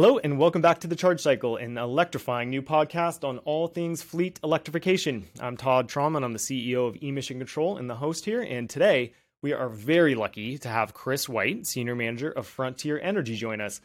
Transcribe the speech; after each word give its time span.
Hello, 0.00 0.16
and 0.16 0.38
welcome 0.38 0.62
back 0.62 0.78
to 0.78 0.86
the 0.86 0.94
Charge 0.94 1.20
Cycle, 1.20 1.56
an 1.56 1.76
electrifying 1.76 2.50
new 2.50 2.62
podcast 2.62 3.26
on 3.28 3.38
all 3.38 3.66
things 3.66 4.00
fleet 4.00 4.38
electrification. 4.44 5.26
I'm 5.40 5.56
Todd 5.56 5.88
Traum, 5.88 6.14
and 6.14 6.24
I'm 6.24 6.32
the 6.32 6.38
CEO 6.38 6.86
of 6.86 6.96
e-Mission 7.02 7.38
Control 7.38 7.76
and 7.76 7.90
the 7.90 7.96
host 7.96 8.24
here. 8.24 8.40
And 8.40 8.70
today, 8.70 9.12
we 9.42 9.52
are 9.52 9.68
very 9.68 10.14
lucky 10.14 10.56
to 10.58 10.68
have 10.68 10.94
Chris 10.94 11.28
White, 11.28 11.66
Senior 11.66 11.96
Manager 11.96 12.30
of 12.30 12.46
Frontier 12.46 13.00
Energy, 13.00 13.34
join 13.34 13.60
us. 13.60 13.80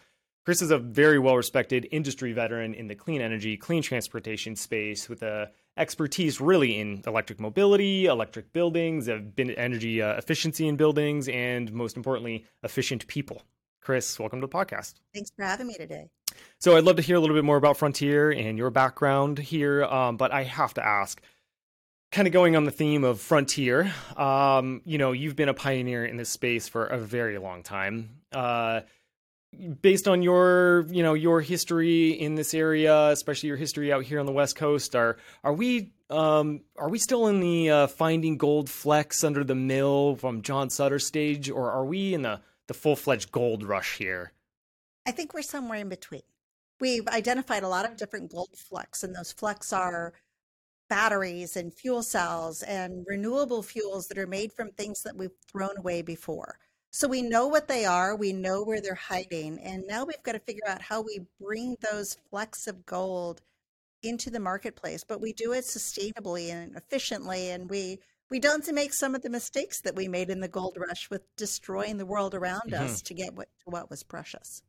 Chris 0.45 0.61
is 0.61 0.69
a 0.69 0.77
very 0.77 1.17
well 1.17 1.35
respected 1.35 1.87
industry 1.89 2.31
veteran 2.31 2.75
in 2.75 2.85
the 2.85 2.93
clean 2.93 3.19
energy, 3.19 3.57
clean 3.57 3.81
transportation 3.81 4.55
space 4.55 5.09
with 5.09 5.23
a 5.23 5.49
expertise 5.77 6.39
really 6.39 6.79
in 6.79 7.01
electric 7.07 7.39
mobility, 7.39 8.05
electric 8.05 8.53
buildings, 8.53 9.09
energy 9.09 9.99
uh, 9.99 10.13
efficiency 10.13 10.67
in 10.67 10.75
buildings, 10.75 11.27
and 11.27 11.73
most 11.73 11.97
importantly, 11.97 12.45
efficient 12.61 13.07
people. 13.07 13.41
Chris, 13.83 14.17
welcome 14.17 14.39
to 14.39 14.47
the 14.47 14.53
podcast. 14.53 14.93
Thanks 15.13 15.29
for 15.35 15.43
having 15.43 15.67
me 15.67 15.73
today. 15.73 16.07
So, 16.57 16.77
I'd 16.77 16.85
love 16.85 16.95
to 16.95 17.01
hear 17.01 17.17
a 17.17 17.19
little 17.19 17.35
bit 17.35 17.43
more 17.43 17.57
about 17.57 17.75
Frontier 17.75 18.31
and 18.31 18.57
your 18.57 18.69
background 18.69 19.37
here, 19.37 19.83
um, 19.83 20.15
but 20.15 20.31
I 20.31 20.43
have 20.43 20.73
to 20.75 20.85
ask, 20.85 21.21
kind 22.09 22.25
of 22.25 22.31
going 22.31 22.55
on 22.55 22.63
the 22.63 22.71
theme 22.71 23.03
of 23.03 23.19
Frontier, 23.19 23.93
um, 24.15 24.81
you 24.85 24.97
know, 24.97 25.11
you've 25.11 25.35
been 25.35 25.49
a 25.49 25.53
pioneer 25.53 26.05
in 26.05 26.15
this 26.15 26.29
space 26.29 26.69
for 26.69 26.85
a 26.85 26.97
very 26.97 27.37
long 27.37 27.61
time. 27.61 28.21
Uh, 28.31 28.81
based 29.81 30.07
on 30.07 30.23
your 30.23 30.85
you 30.89 31.03
know 31.03 31.13
your 31.13 31.39
history 31.39 32.09
in 32.09 32.33
this 32.33 32.55
area 32.55 33.09
especially 33.09 33.45
your 33.45 33.55
history 33.55 33.93
out 33.93 34.03
here 34.03 34.19
on 34.19 34.25
the 34.25 34.31
west 34.31 34.55
coast 34.55 34.95
are 34.95 35.17
are 35.43 35.53
we 35.53 35.91
um, 36.09 36.61
are 36.75 36.89
we 36.89 36.97
still 36.97 37.27
in 37.27 37.39
the 37.39 37.69
uh, 37.69 37.85
finding 37.85 38.37
gold 38.37 38.67
flecks 38.67 39.23
under 39.23 39.43
the 39.43 39.53
mill 39.53 40.15
from 40.15 40.41
john 40.41 40.71
sutter 40.71 40.97
stage 40.97 41.51
or 41.51 41.69
are 41.69 41.85
we 41.85 42.15
in 42.15 42.23
the 42.23 42.41
the 42.67 42.73
full-fledged 42.73 43.31
gold 43.31 43.63
rush 43.63 43.97
here. 43.97 44.33
I 45.05 45.11
think 45.11 45.33
we're 45.33 45.41
somewhere 45.41 45.79
in 45.79 45.89
between. 45.89 46.21
We've 46.79 47.07
identified 47.07 47.63
a 47.63 47.67
lot 47.67 47.85
of 47.85 47.97
different 47.97 48.31
gold 48.31 48.55
flecks 48.55 49.03
and 49.03 49.15
those 49.15 49.31
flecks 49.31 49.73
are 49.73 50.13
batteries 50.89 51.55
and 51.55 51.73
fuel 51.73 52.03
cells 52.03 52.61
and 52.63 53.05
renewable 53.07 53.63
fuels 53.63 54.07
that 54.07 54.17
are 54.17 54.27
made 54.27 54.53
from 54.53 54.71
things 54.71 55.01
that 55.03 55.15
we've 55.15 55.31
thrown 55.51 55.77
away 55.77 56.01
before. 56.01 56.57
So 56.91 57.07
we 57.07 57.23
know 57.23 57.47
what 57.47 57.67
they 57.67 57.85
are, 57.85 58.15
we 58.15 58.33
know 58.33 58.63
where 58.63 58.79
they're 58.79 58.93
hiding, 58.93 59.59
and 59.59 59.83
now 59.87 60.05
we've 60.05 60.21
got 60.21 60.33
to 60.33 60.39
figure 60.39 60.67
out 60.67 60.81
how 60.81 61.01
we 61.01 61.21
bring 61.41 61.75
those 61.81 62.17
flecks 62.29 62.67
of 62.67 62.85
gold 62.85 63.41
into 64.03 64.29
the 64.29 64.39
marketplace, 64.39 65.03
but 65.03 65.19
we 65.19 65.33
do 65.33 65.53
it 65.53 65.63
sustainably 65.63 66.51
and 66.51 66.75
efficiently 66.75 67.49
and 67.49 67.69
we 67.69 67.99
we 68.33 68.39
don't 68.39 68.67
make 68.73 68.95
some 68.95 69.13
of 69.13 69.21
the 69.21 69.29
mistakes 69.29 69.81
that 69.81 69.95
we 69.95 70.07
made 70.07 70.31
in 70.31 70.39
the 70.39 70.47
gold 70.47 70.75
rush 70.75 71.07
with 71.11 71.21
destroying 71.35 71.97
the 71.97 72.05
world 72.05 72.33
around 72.33 72.71
mm-hmm. 72.71 72.83
us 72.83 72.99
to 73.03 73.13
get 73.13 73.35
what 73.35 73.47
what 73.65 73.91
was 73.91 74.01
precious. 74.01 74.63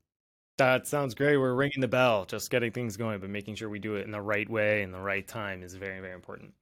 That 0.58 0.86
sounds 0.86 1.14
great. 1.14 1.38
We're 1.38 1.54
ringing 1.54 1.80
the 1.80 1.88
bell, 1.88 2.26
just 2.26 2.50
getting 2.50 2.72
things 2.72 2.98
going, 2.98 3.20
but 3.20 3.30
making 3.30 3.54
sure 3.54 3.70
we 3.70 3.78
do 3.78 3.94
it 3.94 4.04
in 4.04 4.10
the 4.10 4.20
right 4.20 4.46
way 4.50 4.82
and 4.82 4.92
the 4.92 5.00
right 5.00 5.26
time 5.26 5.62
is 5.62 5.72
very, 5.76 5.98
very 5.98 6.12
important. 6.12 6.52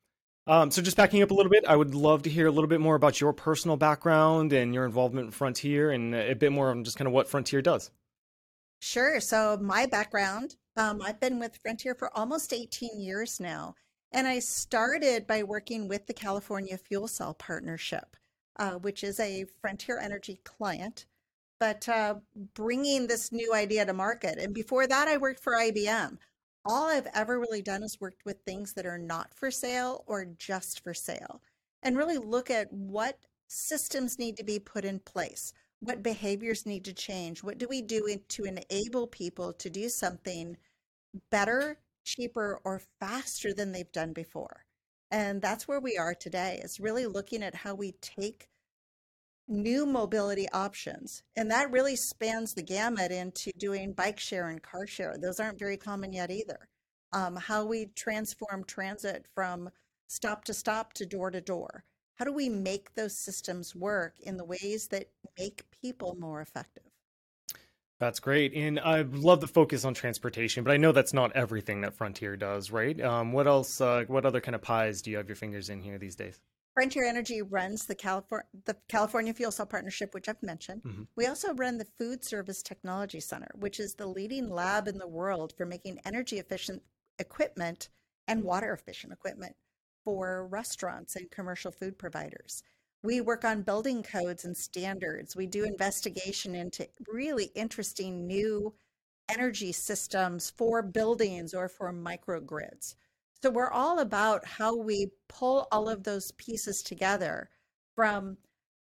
Um, 0.47 0.71
so 0.71 0.81
just 0.81 0.97
backing 0.97 1.23
up 1.23 1.33
a 1.33 1.35
little 1.35 1.51
bit, 1.51 1.65
I 1.67 1.75
would 1.75 1.93
love 1.93 2.23
to 2.23 2.31
hear 2.31 2.47
a 2.47 2.53
little 2.53 2.69
bit 2.69 2.81
more 2.81 2.95
about 2.95 3.21
your 3.21 3.33
personal 3.33 3.77
background 3.77 4.53
and 4.53 4.73
your 4.73 4.85
involvement 4.85 5.27
in 5.27 5.31
Frontier 5.33 5.91
and 5.91 6.15
a 6.15 6.35
bit 6.37 6.53
more 6.53 6.71
on 6.71 6.85
just 6.85 6.97
kind 6.97 7.09
of 7.09 7.13
what 7.13 7.29
Frontier 7.29 7.63
does. 7.63 7.91
Sure. 8.81 9.19
So 9.19 9.59
my 9.61 9.87
background, 9.87 10.55
um, 10.77 11.03
I've 11.03 11.19
been 11.19 11.41
with 11.41 11.59
Frontier 11.63 11.97
for 11.97 12.17
almost 12.17 12.53
18 12.53 13.01
years 13.01 13.41
now. 13.41 13.75
And 14.13 14.27
I 14.27 14.39
started 14.39 15.27
by 15.27 15.43
working 15.43 15.89
with 15.89 16.07
the 16.07 16.15
California 16.15 16.77
Fuel 16.77 17.09
Cell 17.09 17.35
Partnership, 17.35 18.17
uh, 18.57 18.73
which 18.73 19.03
is 19.03 19.19
a 19.19 19.47
Frontier 19.61 19.99
Energy 19.99 20.39
client, 20.45 21.07
but 21.59 21.89
uh, 21.89 22.17
bringing 22.55 23.07
this 23.07 23.33
new 23.33 23.55
idea 23.55 23.87
to 23.87 23.93
market. 23.93 24.39
And 24.39 24.53
before 24.53 24.87
that, 24.87 25.09
I 25.09 25.17
worked 25.17 25.41
for 25.41 25.55
IBM 25.55 26.19
all 26.65 26.89
I've 26.89 27.09
ever 27.15 27.41
really 27.41 27.63
done 27.63 27.83
is 27.83 28.01
worked 28.01 28.25
with 28.25 28.39
things 28.41 28.73
that 28.75 28.87
are 28.87 28.99
not 28.99 29.35
for 29.35 29.51
sale 29.51 30.05
or 30.07 30.25
just 30.25 30.83
for 30.83 30.95
sale 30.95 31.43
and 31.83 31.97
really 31.97 32.19
look 32.19 32.51
at 32.51 32.73
what 32.73 33.19
systems 33.49 34.19
need 34.19 34.37
to 34.37 34.45
be 34.45 34.59
put 34.59 34.85
in 34.85 35.01
place, 35.01 35.53
what 35.81 36.03
behaviors 36.03 36.65
need 36.65 36.85
to 36.85 36.93
change, 36.93 37.43
what 37.43 37.59
do 37.59 37.67
we 37.69 37.83
do 37.83 38.17
to 38.29 38.45
enable 38.45 39.07
people 39.07 39.53
to 39.55 39.69
do 39.69 39.89
something 39.89 40.57
better, 41.31 41.79
cheaper, 42.05 42.61
or 42.65 42.81
faster 43.01 43.53
than 43.55 43.73
they've 43.73 43.93
done 43.93 44.13
before. 44.13 44.65
And 45.11 45.43
that's 45.43 45.69
where 45.69 45.81
we 45.81 45.99
are 45.99 46.15
today, 46.15 46.61
is 46.63 46.81
really 46.81 47.07
looking 47.07 47.43
at 47.43 47.55
how 47.55 47.75
we 47.75 47.93
take 48.01 48.49
new 49.49 49.85
mobility 49.85 50.49
options. 50.53 51.23
And 51.37 51.51
that 51.51 51.71
really 51.71 51.97
spans 51.97 52.55
the 52.55 52.63
gamut 52.63 53.11
into 53.11 53.53
doing 53.59 53.93
bike 53.93 54.19
share 54.19 54.49
and 54.49 54.63
car 54.63 54.87
share. 54.87 55.17
Those 55.21 55.41
aren't 55.41 55.59
very 55.59 55.77
common 55.77 56.13
yet 56.13 56.31
either. 56.31 56.69
Um, 57.13 57.37
how 57.37 57.67
we 57.67 57.91
transform 57.95 58.65
transit 58.65 59.27
from 59.35 59.69
stop 60.09 60.45
to 60.45 60.55
stop 60.55 60.95
to 60.95 61.07
door 61.07 61.31
to 61.31 61.41
door. 61.41 61.85
How 62.15 62.25
do 62.25 62.33
we 62.33 62.49
make 62.49 62.95
those 62.95 63.19
systems 63.25 63.75
work 63.75 64.15
in 64.21 64.37
the 64.37 64.45
ways 64.45 64.89
that 64.91 65.09
make 65.39 65.65
people 65.83 66.17
more 66.19 66.41
effective? 66.41 66.92
That's 68.03 68.19
great. 68.19 68.53
And 68.55 68.81
I 68.81 69.03
love 69.03 69.41
the 69.41 69.47
focus 69.47 69.85
on 69.85 69.95
transportation, 69.95 70.65
but 70.65 70.73
I 70.73 70.77
know 70.77 70.91
that's 70.91 71.13
not 71.13 71.31
everything 71.37 71.83
that 71.83 71.95
Frontier 71.95 72.37
does, 72.37 72.73
right? 72.73 73.01
Um, 73.01 73.31
what 73.31 73.47
else, 73.47 73.81
uh, 73.81 74.03
what 74.09 74.27
other 74.27 74.41
kind 74.41 74.57
of 74.57 74.61
pies 74.61 75.03
do 75.03 75.13
you 75.13 75.19
have 75.19 75.29
your 75.29 75.37
fingers 75.37 75.71
in 75.71 75.81
here 75.81 75.99
these 75.99 76.17
days? 76.17 76.41
Frontier 76.75 77.05
Energy 77.05 77.43
runs 77.43 77.87
the 77.87 77.95
California 77.95 78.45
the 78.65 78.77
California 78.89 79.33
Fuel 79.33 79.53
Cell 79.53 79.67
Partnership, 79.67 80.15
which 80.15 80.29
I've 80.29 80.43
mentioned. 80.43 80.83
Mm-hmm. 80.83 81.03
We 81.15 81.27
also 81.27 81.55
run 81.55 81.79
the 81.79 81.87
Food 81.97 82.25
Service 82.25 82.61
Technology 82.61 83.21
Center, 83.21 83.53
which 83.55 83.79
is 83.79 83.95
the 83.95 84.07
leading 84.07 84.51
lab 84.51 84.89
in 84.89 84.99
the 84.99 85.07
world 85.07 85.55
for 85.57 85.65
making 85.65 86.01
energy 86.05 86.41
efficient 86.41 86.83
equipment 87.21 87.89
and 88.27 88.43
water 88.43 88.73
efficient 88.73 89.13
equipment 89.13 89.55
for 90.05 90.49
restaurants 90.49 91.15
and 91.15 91.31
commercial 91.31 91.71
food 91.71 91.99
providers. 91.99 92.65
We 93.03 93.21
work 93.21 93.45
on 93.45 93.63
building 93.63 94.03
codes 94.03 94.45
and 94.45 94.57
standards. 94.57 95.35
We 95.35 95.47
do 95.47 95.65
investigation 95.65 96.55
into 96.55 96.89
really 97.09 97.47
interesting 97.55 98.27
new 98.27 98.75
energy 99.29 99.73
systems 99.73 100.51
for 100.51 100.83
buildings 100.83 101.55
or 101.55 101.69
for 101.69 101.93
microgrids. 101.93 102.95
So 103.43 103.51
we're 103.51 103.71
all 103.71 103.99
about 103.99 104.47
how 104.47 104.77
we 104.77 105.09
pull 105.29 105.67
all 105.73 105.89
of 105.89 106.05
those 106.05 106.31
pieces 106.33 106.83
together 106.83 107.51
from 107.97 108.37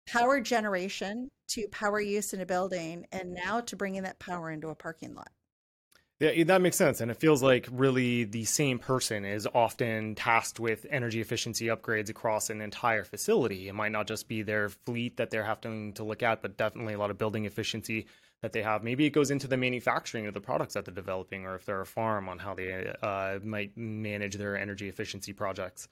power 0.06 0.40
generation 0.40 1.28
to 1.48 1.68
power 1.70 2.00
use 2.00 2.32
in 2.32 2.40
a 2.40 2.46
building 2.46 3.06
and 3.12 3.34
now 3.34 3.60
to 3.60 3.76
bringing 3.76 4.02
that 4.04 4.18
power 4.18 4.50
into 4.50 4.68
a 4.68 4.74
parking 4.74 5.14
lot. 5.14 5.30
Yeah, 6.18 6.44
that 6.44 6.62
makes 6.62 6.78
sense. 6.78 7.02
And 7.02 7.10
it 7.10 7.18
feels 7.18 7.42
like 7.42 7.68
really 7.70 8.24
the 8.24 8.44
same 8.44 8.78
person 8.78 9.26
is 9.26 9.46
often 9.52 10.14
tasked 10.14 10.58
with 10.58 10.86
energy 10.88 11.20
efficiency 11.20 11.66
upgrades 11.66 12.08
across 12.08 12.48
an 12.48 12.62
entire 12.62 13.04
facility. 13.04 13.68
It 13.68 13.74
might 13.74 13.92
not 13.92 14.06
just 14.06 14.26
be 14.26 14.40
their 14.40 14.70
fleet 14.70 15.18
that 15.18 15.30
they're 15.30 15.44
having 15.44 15.92
to 15.94 16.04
look 16.04 16.22
at, 16.22 16.40
but 16.40 16.56
definitely 16.56 16.94
a 16.94 16.98
lot 16.98 17.10
of 17.10 17.18
building 17.18 17.44
efficiency 17.44 18.06
that 18.40 18.52
they 18.52 18.62
have. 18.62 18.82
Maybe 18.82 19.04
it 19.04 19.10
goes 19.10 19.30
into 19.30 19.46
the 19.46 19.58
manufacturing 19.58 20.26
of 20.26 20.32
the 20.32 20.40
products 20.40 20.72
that 20.72 20.86
they're 20.86 20.94
developing, 20.94 21.44
or 21.44 21.56
if 21.56 21.66
they're 21.66 21.82
a 21.82 21.86
farm 21.86 22.30
on 22.30 22.38
how 22.38 22.54
they 22.54 22.94
uh, 23.02 23.38
might 23.44 23.76
manage 23.76 24.36
their 24.36 24.56
energy 24.56 24.88
efficiency 24.88 25.34
projects. 25.34 25.86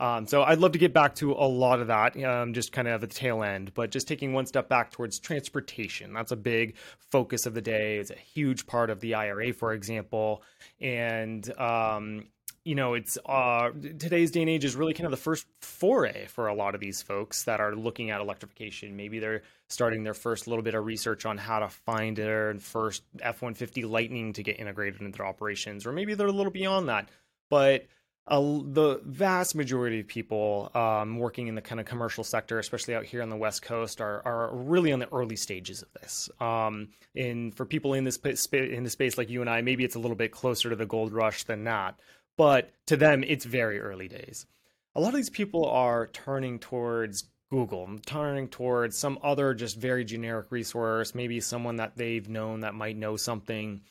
Um, 0.00 0.26
so 0.26 0.42
I'd 0.42 0.58
love 0.58 0.72
to 0.72 0.78
get 0.78 0.94
back 0.94 1.14
to 1.16 1.32
a 1.32 1.46
lot 1.46 1.78
of 1.78 1.88
that, 1.88 2.16
um, 2.24 2.54
just 2.54 2.72
kind 2.72 2.88
of 2.88 2.94
at 2.94 3.00
the 3.02 3.14
tail 3.14 3.42
end, 3.42 3.74
but 3.74 3.90
just 3.90 4.08
taking 4.08 4.32
one 4.32 4.46
step 4.46 4.66
back 4.66 4.90
towards 4.90 5.18
transportation. 5.18 6.14
That's 6.14 6.32
a 6.32 6.36
big 6.36 6.76
focus 6.98 7.44
of 7.44 7.52
the 7.52 7.60
day. 7.60 7.98
It's 7.98 8.10
a 8.10 8.16
huge 8.16 8.66
part 8.66 8.88
of 8.88 9.00
the 9.00 9.14
IRA, 9.14 9.52
for 9.52 9.74
example, 9.74 10.42
and 10.80 11.46
um, 11.60 12.24
you 12.64 12.74
know, 12.74 12.94
it's 12.94 13.18
uh, 13.26 13.70
today's 13.70 14.30
day 14.30 14.40
and 14.40 14.50
age 14.50 14.64
is 14.64 14.76
really 14.76 14.92
kind 14.92 15.06
of 15.06 15.10
the 15.10 15.16
first 15.16 15.46
foray 15.60 16.26
for 16.26 16.46
a 16.46 16.54
lot 16.54 16.74
of 16.74 16.80
these 16.80 17.02
folks 17.02 17.44
that 17.44 17.60
are 17.60 17.74
looking 17.74 18.10
at 18.10 18.20
electrification. 18.20 18.96
Maybe 18.96 19.18
they're 19.18 19.42
starting 19.68 20.02
their 20.02 20.14
first 20.14 20.46
little 20.46 20.62
bit 20.62 20.74
of 20.74 20.84
research 20.84 21.26
on 21.26 21.38
how 21.38 21.60
to 21.60 21.68
find 21.68 22.16
their 22.16 22.54
first 22.58 23.02
F 23.20 23.42
150 23.42 23.84
Lightning 23.84 24.32
to 24.34 24.42
get 24.42 24.58
integrated 24.58 25.00
into 25.00 25.16
their 25.16 25.26
operations, 25.26 25.86
or 25.86 25.92
maybe 25.92 26.14
they're 26.14 26.26
a 26.26 26.32
little 26.32 26.52
beyond 26.52 26.88
that. 26.88 27.08
But 27.48 27.86
the 28.28 29.00
vast 29.04 29.54
majority 29.54 30.00
of 30.00 30.06
people 30.06 30.70
um, 30.74 31.18
working 31.18 31.48
in 31.48 31.54
the 31.54 31.62
kind 31.62 31.80
of 31.80 31.86
commercial 31.86 32.22
sector, 32.22 32.58
especially 32.58 32.94
out 32.94 33.04
here 33.04 33.22
on 33.22 33.28
the 33.28 33.36
West 33.36 33.62
Coast, 33.62 34.00
are 34.00 34.22
are 34.24 34.54
really 34.54 34.92
on 34.92 34.98
the 34.98 35.12
early 35.12 35.36
stages 35.36 35.82
of 35.82 35.92
this. 36.00 36.30
Um, 36.40 36.88
and 37.16 37.54
for 37.54 37.64
people 37.64 37.94
in 37.94 38.04
this 38.04 38.18
in 38.52 38.84
the 38.84 38.90
space 38.90 39.18
like 39.18 39.30
you 39.30 39.40
and 39.40 39.50
I, 39.50 39.62
maybe 39.62 39.84
it's 39.84 39.96
a 39.96 39.98
little 39.98 40.16
bit 40.16 40.30
closer 40.30 40.70
to 40.70 40.76
the 40.76 40.86
gold 40.86 41.12
rush 41.12 41.44
than 41.44 41.64
not 41.64 41.98
but 42.40 42.70
to 42.86 42.96
them, 42.96 43.22
it's 43.22 43.44
very 43.44 43.78
early 43.78 44.08
days. 44.08 44.46
A 44.94 45.00
lot 45.00 45.10
of 45.10 45.16
these 45.16 45.28
people 45.28 45.66
are 45.66 46.06
turning 46.06 46.58
towards 46.58 47.24
Google, 47.50 47.98
turning 48.06 48.48
towards 48.48 48.96
some 48.96 49.18
other 49.22 49.52
just 49.52 49.76
very 49.76 50.06
generic 50.06 50.46
resource, 50.50 51.14
maybe 51.14 51.38
someone 51.40 51.76
that 51.76 51.98
they've 51.98 52.26
known 52.26 52.60
that 52.60 52.74
might 52.74 52.96
know 52.96 53.18
something. 53.18 53.82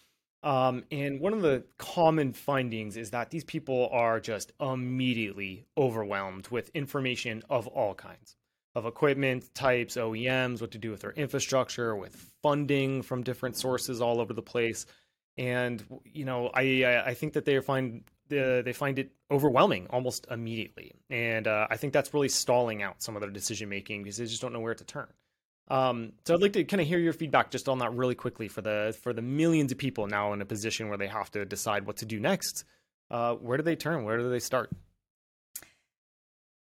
Um, 0.43 0.85
and 0.91 1.19
one 1.19 1.33
of 1.33 1.41
the 1.41 1.65
common 1.77 2.31
findings 2.33 2.95
is 2.97 3.11
that 3.11 3.29
these 3.29 3.43
people 3.43 3.89
are 3.91 4.19
just 4.21 4.53
immediately 4.61 5.65
overwhelmed 5.77 6.47
with 6.49 6.69
information 6.73 7.43
of 7.49 7.67
all 7.67 7.93
kinds 7.93 8.35
of 8.75 8.85
equipment 8.85 9.53
types, 9.53 9.95
OEMs, 9.97 10.61
what 10.61 10.71
to 10.71 10.77
do 10.77 10.91
with 10.91 11.01
their 11.01 11.11
infrastructure, 11.11 11.95
with 11.95 12.15
funding 12.41 13.01
from 13.01 13.23
different 13.23 13.57
sources 13.57 14.01
all 14.01 14.21
over 14.21 14.33
the 14.33 14.41
place. 14.41 14.85
and 15.37 15.83
you 16.05 16.25
know 16.25 16.51
I 16.53 17.03
I 17.07 17.13
think 17.13 17.33
that 17.33 17.45
they 17.45 17.59
find 17.61 18.03
the, 18.29 18.61
they 18.63 18.73
find 18.73 18.99
it 18.99 19.11
overwhelming 19.31 19.87
almost 19.89 20.27
immediately, 20.29 20.93
and 21.09 21.47
uh, 21.47 21.67
I 21.69 21.77
think 21.77 21.93
that's 21.93 22.13
really 22.13 22.29
stalling 22.29 22.83
out 22.83 23.01
some 23.01 23.15
of 23.15 23.21
their 23.21 23.31
decision 23.31 23.69
making 23.69 24.03
because 24.03 24.17
they 24.17 24.25
just 24.25 24.41
don't 24.41 24.53
know 24.53 24.59
where 24.59 24.75
to 24.75 24.83
turn. 24.85 25.07
Um, 25.69 26.13
so 26.25 26.33
I'd 26.33 26.41
like 26.41 26.53
to 26.53 26.63
kind 26.63 26.81
of 26.81 26.87
hear 26.87 26.99
your 26.99 27.13
feedback 27.13 27.51
just 27.51 27.69
on 27.69 27.79
that 27.79 27.93
really 27.93 28.15
quickly 28.15 28.47
for 28.47 28.61
the 28.61 28.97
for 29.01 29.13
the 29.13 29.21
millions 29.21 29.71
of 29.71 29.77
people 29.77 30.07
now 30.07 30.33
in 30.33 30.41
a 30.41 30.45
position 30.45 30.89
where 30.89 30.97
they 30.97 31.07
have 31.07 31.29
to 31.31 31.45
decide 31.45 31.85
what 31.85 31.97
to 31.97 32.05
do 32.05 32.19
next. 32.19 32.65
Uh, 33.11 33.35
where 33.35 33.57
do 33.57 33.63
they 33.63 33.75
turn? 33.75 34.03
Where 34.03 34.17
do 34.17 34.29
they 34.29 34.39
start? 34.39 34.71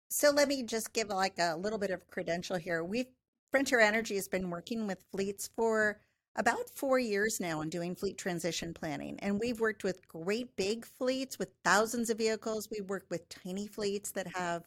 So 0.10 0.30
let 0.30 0.48
me 0.48 0.62
just 0.64 0.94
give 0.94 1.10
like 1.10 1.40
a 1.40 1.56
little 1.56 1.80
bit 1.80 1.90
of 1.90 2.08
credential 2.08 2.58
here. 2.58 2.84
We've 2.84 3.08
Frontier 3.52 3.80
Energy 3.80 4.16
has 4.16 4.28
been 4.28 4.50
working 4.50 4.88
with 4.88 5.04
fleets 5.12 5.50
for 5.56 6.00
about 6.36 6.70
four 6.70 6.98
years 6.98 7.40
now 7.40 7.62
on 7.62 7.70
doing 7.70 7.96
fleet 7.96 8.18
transition 8.18 8.74
planning. 8.74 9.20
And 9.20 9.40
we've 9.40 9.60
worked 9.60 9.84
with 9.84 10.08
great 10.08 10.56
big 10.56 10.86
fleets 10.86 11.38
with 11.38 11.50
thousands 11.64 12.10
of 12.10 12.18
vehicles. 12.18 12.70
We've 12.72 12.90
worked 12.90 13.12
with 13.12 13.30
tiny 13.30 13.68
fleets 13.68 14.12
that 14.12 14.28
have 14.36 14.64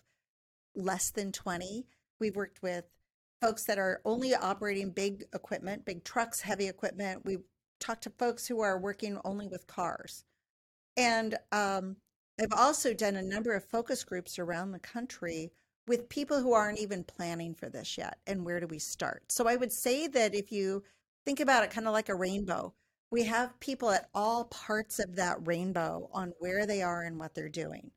less 0.77 1.11
than 1.11 1.33
20. 1.33 1.85
We've 2.21 2.37
worked 2.37 2.63
with 2.63 2.85
folks 3.47 3.65
that 3.65 3.79
are 3.79 4.01
only 4.05 4.35
operating 4.35 4.91
big 4.91 5.25
equipment, 5.33 5.85
big 5.85 6.03
trucks, 6.03 6.41
heavy 6.41 6.67
equipment. 6.67 7.25
We've 7.25 7.45
talked 7.79 8.03
to 8.03 8.11
folks 8.11 8.45
who 8.45 8.61
are 8.61 8.77
working 8.77 9.21
only 9.25 9.47
with 9.47 9.69
cars. 9.69 10.25
And 10.97 11.37
um, 11.53 11.95
I've 12.41 12.59
also 12.59 12.93
done 12.93 13.15
a 13.15 13.23
number 13.23 13.55
of 13.55 13.65
focus 13.65 14.03
groups 14.03 14.41
around 14.41 14.73
the 14.73 14.81
country 14.81 15.53
with 15.87 16.09
people 16.09 16.41
who 16.41 16.55
aren't 16.55 16.81
even 16.81 17.05
planning 17.05 17.55
for 17.55 17.69
this 17.69 17.97
yet. 17.97 18.19
And 18.27 18.45
where 18.45 18.59
do 18.59 18.67
we 18.67 18.81
start? 18.81 19.31
So 19.31 19.47
I 19.47 19.55
would 19.55 19.73
say 19.73 20.09
that 20.09 20.35
if 20.35 20.51
you 20.51 20.83
think 21.25 21.39
about 21.39 21.63
it 21.63 21.71
kind 21.71 21.87
of 21.87 21.93
like 21.93 22.09
a 22.09 22.17
rainbow, 22.17 22.75
we 23.13 23.23
have 23.27 23.61
people 23.61 23.91
at 23.91 24.09
all 24.13 24.47
parts 24.47 24.99
of 24.99 25.15
that 25.15 25.47
rainbow 25.47 26.11
on 26.13 26.33
where 26.41 26.67
they 26.67 26.83
are 26.83 27.05
and 27.05 27.17
what 27.17 27.37
they're 27.37 27.49
doing. 27.49 27.93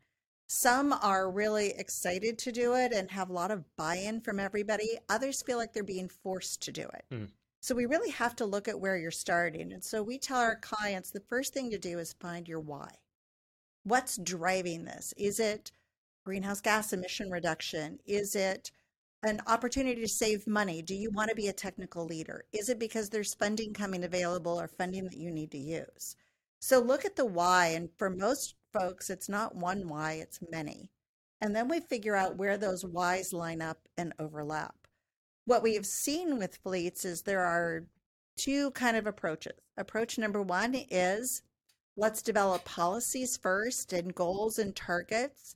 Some 0.51 0.93
are 0.93 1.29
really 1.29 1.75
excited 1.77 2.39
to 2.39 2.51
do 2.51 2.73
it 2.73 2.91
and 2.91 3.11
have 3.11 3.29
a 3.29 3.33
lot 3.33 3.51
of 3.51 3.63
buy 3.75 3.97
in 3.97 4.19
from 4.19 4.39
everybody. 4.39 4.97
Others 5.07 5.43
feel 5.43 5.59
like 5.59 5.73
they're 5.73 5.83
being 5.83 6.09
forced 6.09 6.63
to 6.63 6.71
do 6.71 6.81
it. 6.81 7.05
Mm. 7.13 7.29
So 7.59 7.75
we 7.75 7.85
really 7.85 8.09
have 8.09 8.35
to 8.37 8.47
look 8.47 8.67
at 8.67 8.79
where 8.79 8.97
you're 8.97 9.11
starting. 9.11 9.71
And 9.71 9.83
so 9.83 10.01
we 10.01 10.17
tell 10.17 10.39
our 10.39 10.55
clients 10.55 11.11
the 11.11 11.19
first 11.19 11.53
thing 11.53 11.69
to 11.69 11.77
do 11.77 11.99
is 11.99 12.13
find 12.13 12.47
your 12.47 12.61
why. 12.61 12.89
What's 13.83 14.17
driving 14.17 14.85
this? 14.85 15.13
Is 15.17 15.39
it 15.39 15.71
greenhouse 16.25 16.61
gas 16.61 16.93
emission 16.93 17.29
reduction? 17.29 17.99
Is 18.07 18.35
it 18.35 18.71
an 19.21 19.41
opportunity 19.45 20.01
to 20.01 20.07
save 20.07 20.47
money? 20.47 20.81
Do 20.81 20.95
you 20.95 21.11
want 21.11 21.29
to 21.29 21.35
be 21.35 21.49
a 21.49 21.53
technical 21.53 22.05
leader? 22.05 22.45
Is 22.53 22.69
it 22.69 22.79
because 22.79 23.09
there's 23.09 23.35
funding 23.35 23.71
coming 23.71 24.03
available 24.03 24.59
or 24.59 24.67
funding 24.67 25.03
that 25.03 25.17
you 25.17 25.29
need 25.29 25.51
to 25.51 25.59
use? 25.59 26.15
So 26.59 26.79
look 26.79 27.05
at 27.05 27.15
the 27.15 27.25
why. 27.25 27.67
And 27.67 27.89
for 27.97 28.09
most 28.09 28.55
folks, 28.73 29.09
it's 29.09 29.29
not 29.29 29.55
one 29.55 29.87
why, 29.87 30.13
it's 30.13 30.39
many. 30.51 30.89
And 31.41 31.55
then 31.55 31.67
we 31.67 31.79
figure 31.79 32.15
out 32.15 32.37
where 32.37 32.57
those 32.57 32.83
whys 32.83 33.33
line 33.33 33.61
up 33.61 33.87
and 33.97 34.13
overlap. 34.19 34.75
What 35.45 35.63
we 35.63 35.75
have 35.75 35.85
seen 35.85 36.37
with 36.37 36.57
fleets 36.57 37.05
is 37.05 37.21
there 37.21 37.45
are 37.45 37.85
two 38.37 38.71
kind 38.71 38.97
of 38.97 39.07
approaches. 39.07 39.53
Approach 39.77 40.17
number 40.17 40.41
one 40.41 40.75
is 40.89 41.41
let's 41.95 42.21
develop 42.21 42.65
policies 42.65 43.37
first 43.37 43.93
and 43.93 44.13
goals 44.13 44.59
and 44.59 44.75
targets. 44.75 45.55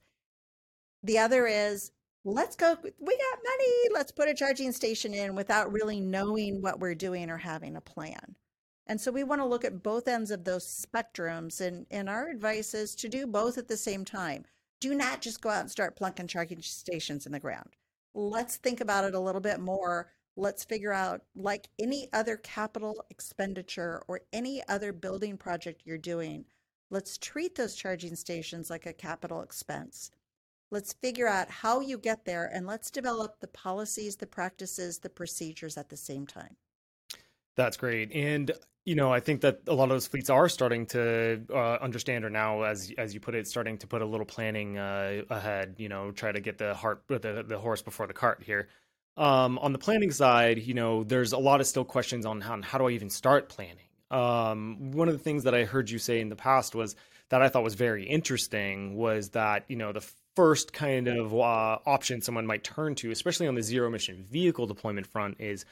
The 1.03 1.19
other 1.19 1.47
is 1.47 1.91
let's 2.25 2.55
go 2.55 2.77
we 2.81 3.17
got 3.17 3.39
money 3.43 3.89
let's 3.93 4.11
put 4.11 4.29
a 4.29 4.33
charging 4.33 4.71
station 4.71 5.13
in 5.13 5.35
without 5.35 5.73
really 5.73 5.99
knowing 5.99 6.61
what 6.61 6.79
we're 6.79 6.95
doing 6.95 7.29
or 7.29 7.37
having 7.37 7.75
a 7.75 7.81
plan 7.81 8.35
and 8.87 8.99
so 8.99 9.11
we 9.11 9.23
want 9.23 9.41
to 9.41 9.45
look 9.45 9.63
at 9.63 9.83
both 9.83 10.07
ends 10.07 10.31
of 10.31 10.43
those 10.43 10.65
spectrums 10.65 11.61
and 11.61 11.85
and 11.91 12.09
our 12.09 12.29
advice 12.29 12.73
is 12.73 12.95
to 12.95 13.09
do 13.09 13.25
both 13.25 13.57
at 13.57 13.67
the 13.67 13.77
same 13.77 14.05
time 14.05 14.45
do 14.79 14.93
not 14.93 15.21
just 15.21 15.41
go 15.41 15.49
out 15.49 15.61
and 15.61 15.71
start 15.71 15.95
plunking 15.95 16.27
charging 16.27 16.61
stations 16.61 17.25
in 17.25 17.31
the 17.31 17.39
ground 17.39 17.75
let's 18.13 18.57
think 18.57 18.81
about 18.81 19.05
it 19.05 19.15
a 19.15 19.19
little 19.19 19.41
bit 19.41 19.59
more 19.59 20.11
let's 20.35 20.63
figure 20.63 20.93
out 20.93 21.21
like 21.35 21.67
any 21.79 22.09
other 22.13 22.37
capital 22.37 23.05
expenditure 23.09 24.03
or 24.07 24.21
any 24.33 24.61
other 24.67 24.91
building 24.91 25.37
project 25.37 25.83
you're 25.85 25.97
doing 25.97 26.45
let's 26.89 27.17
treat 27.17 27.55
those 27.55 27.75
charging 27.75 28.15
stations 28.15 28.69
like 28.69 28.85
a 28.85 28.93
capital 28.93 29.41
expense 29.41 30.11
Let's 30.73 30.93
figure 30.93 31.27
out 31.27 31.51
how 31.51 31.81
you 31.81 31.99
get 31.99 32.25
there 32.25 32.49
and 32.51 32.65
let's 32.65 32.89
develop 32.89 33.39
the 33.39 33.47
policies, 33.47 34.15
the 34.15 34.25
practices, 34.25 34.97
the 34.97 35.07
procedures 35.07 35.77
at 35.77 35.89
the 35.89 35.95
same 35.95 36.25
time. 36.25 36.55
That's 37.55 37.77
great. 37.77 38.11
And 38.11 38.51
you 38.85 38.95
know, 38.95 39.13
I 39.13 39.19
think 39.21 39.41
that 39.41 39.61
a 39.67 39.73
lot 39.73 39.85
of 39.85 39.89
those 39.91 40.07
fleets 40.07 40.29
are 40.29 40.49
starting 40.49 40.85
to 40.87 41.41
uh, 41.49 41.77
understand, 41.81 42.25
or 42.25 42.29
now, 42.29 42.63
as 42.63 42.91
as 42.97 43.13
you 43.13 43.19
put 43.19 43.33
it, 43.33 43.47
starting 43.47 43.77
to 43.77 43.87
put 43.87 44.01
a 44.01 44.05
little 44.05 44.25
planning 44.25 44.77
uh, 44.77 45.21
ahead. 45.29 45.75
You 45.77 45.89
know, 45.89 46.11
try 46.11 46.31
to 46.31 46.41
get 46.41 46.57
the 46.57 46.73
heart, 46.73 47.03
the 47.07 47.45
the 47.47 47.57
horse 47.57 47.81
before 47.81 48.07
the 48.07 48.13
cart 48.13 48.43
here. 48.43 48.67
Um, 49.15 49.59
on 49.59 49.73
the 49.73 49.79
planning 49.79 50.11
side, 50.11 50.57
you 50.57 50.73
know, 50.73 51.03
there's 51.03 51.33
a 51.33 51.37
lot 51.37 51.61
of 51.61 51.67
still 51.67 51.85
questions 51.85 52.25
on 52.25 52.41
how 52.41 52.61
how 52.61 52.77
do 52.77 52.87
I 52.87 52.91
even 52.91 53.09
start 53.09 53.47
planning. 53.47 53.87
Um, 54.11 54.91
one 54.91 55.07
of 55.07 55.13
the 55.13 55.23
things 55.23 55.45
that 55.45 55.55
I 55.55 55.63
heard 55.63 55.89
you 55.89 55.97
say 55.97 56.19
in 56.19 56.29
the 56.29 56.35
past 56.35 56.75
was 56.75 56.95
that 57.29 57.41
I 57.41 57.49
thought 57.49 57.63
was 57.63 57.75
very 57.75 58.03
interesting 58.03 58.95
was 58.95 59.29
that 59.29 59.63
you 59.69 59.77
know 59.77 59.93
the 59.93 60.05
first 60.35 60.73
kind 60.73 61.07
of 61.07 61.33
uh, 61.33 61.77
option 61.85 62.21
someone 62.21 62.45
might 62.45 62.63
turn 62.63 62.95
to, 62.95 63.11
especially 63.11 63.47
on 63.47 63.55
the 63.55 63.63
zero 63.63 63.87
emission 63.87 64.23
vehicle 64.23 64.67
deployment 64.67 65.07
front, 65.07 65.37
is 65.39 65.65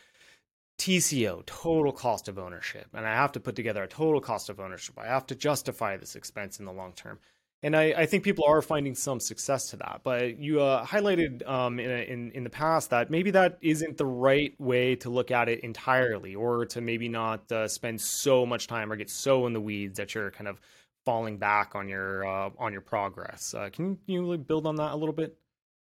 TCO, 0.81 1.45
total 1.45 1.91
cost 1.91 2.27
of 2.27 2.39
ownership. 2.39 2.87
And 2.95 3.05
I 3.05 3.13
have 3.13 3.31
to 3.33 3.39
put 3.39 3.55
together 3.55 3.83
a 3.83 3.87
total 3.87 4.19
cost 4.19 4.49
of 4.49 4.59
ownership. 4.59 4.97
I 4.97 5.05
have 5.05 5.27
to 5.27 5.35
justify 5.35 5.95
this 5.95 6.15
expense 6.15 6.59
in 6.59 6.65
the 6.65 6.73
long 6.73 6.93
term. 6.93 7.19
And 7.61 7.75
I, 7.75 7.93
I 7.95 8.05
think 8.07 8.23
people 8.23 8.45
are 8.47 8.63
finding 8.63 8.95
some 8.95 9.19
success 9.19 9.69
to 9.69 9.75
that. 9.75 10.01
But 10.03 10.39
you 10.39 10.59
uh, 10.59 10.83
highlighted 10.83 11.47
um, 11.47 11.79
in, 11.79 11.91
in, 11.91 12.31
in 12.31 12.43
the 12.43 12.49
past 12.49 12.89
that 12.89 13.11
maybe 13.11 13.29
that 13.29 13.59
isn't 13.61 13.97
the 13.97 14.07
right 14.07 14.59
way 14.59 14.95
to 14.95 15.11
look 15.11 15.29
at 15.29 15.49
it 15.49 15.59
entirely, 15.59 16.33
or 16.33 16.65
to 16.65 16.81
maybe 16.81 17.07
not 17.07 17.51
uh, 17.51 17.67
spend 17.67 18.01
so 18.01 18.47
much 18.47 18.65
time 18.65 18.91
or 18.91 18.95
get 18.95 19.11
so 19.11 19.45
in 19.45 19.53
the 19.53 19.61
weeds 19.61 19.97
that 19.97 20.15
you're 20.15 20.31
kind 20.31 20.47
of 20.47 20.59
falling 21.05 21.37
back 21.37 21.75
on 21.75 21.87
your 21.87 22.25
uh, 22.25 22.49
on 22.57 22.71
your 22.71 22.81
progress. 22.81 23.53
Uh, 23.53 23.69
can 23.71 23.99
you 24.07 24.35
build 24.39 24.65
on 24.65 24.77
that 24.77 24.93
a 24.93 24.95
little 24.95 25.13
bit? 25.13 25.37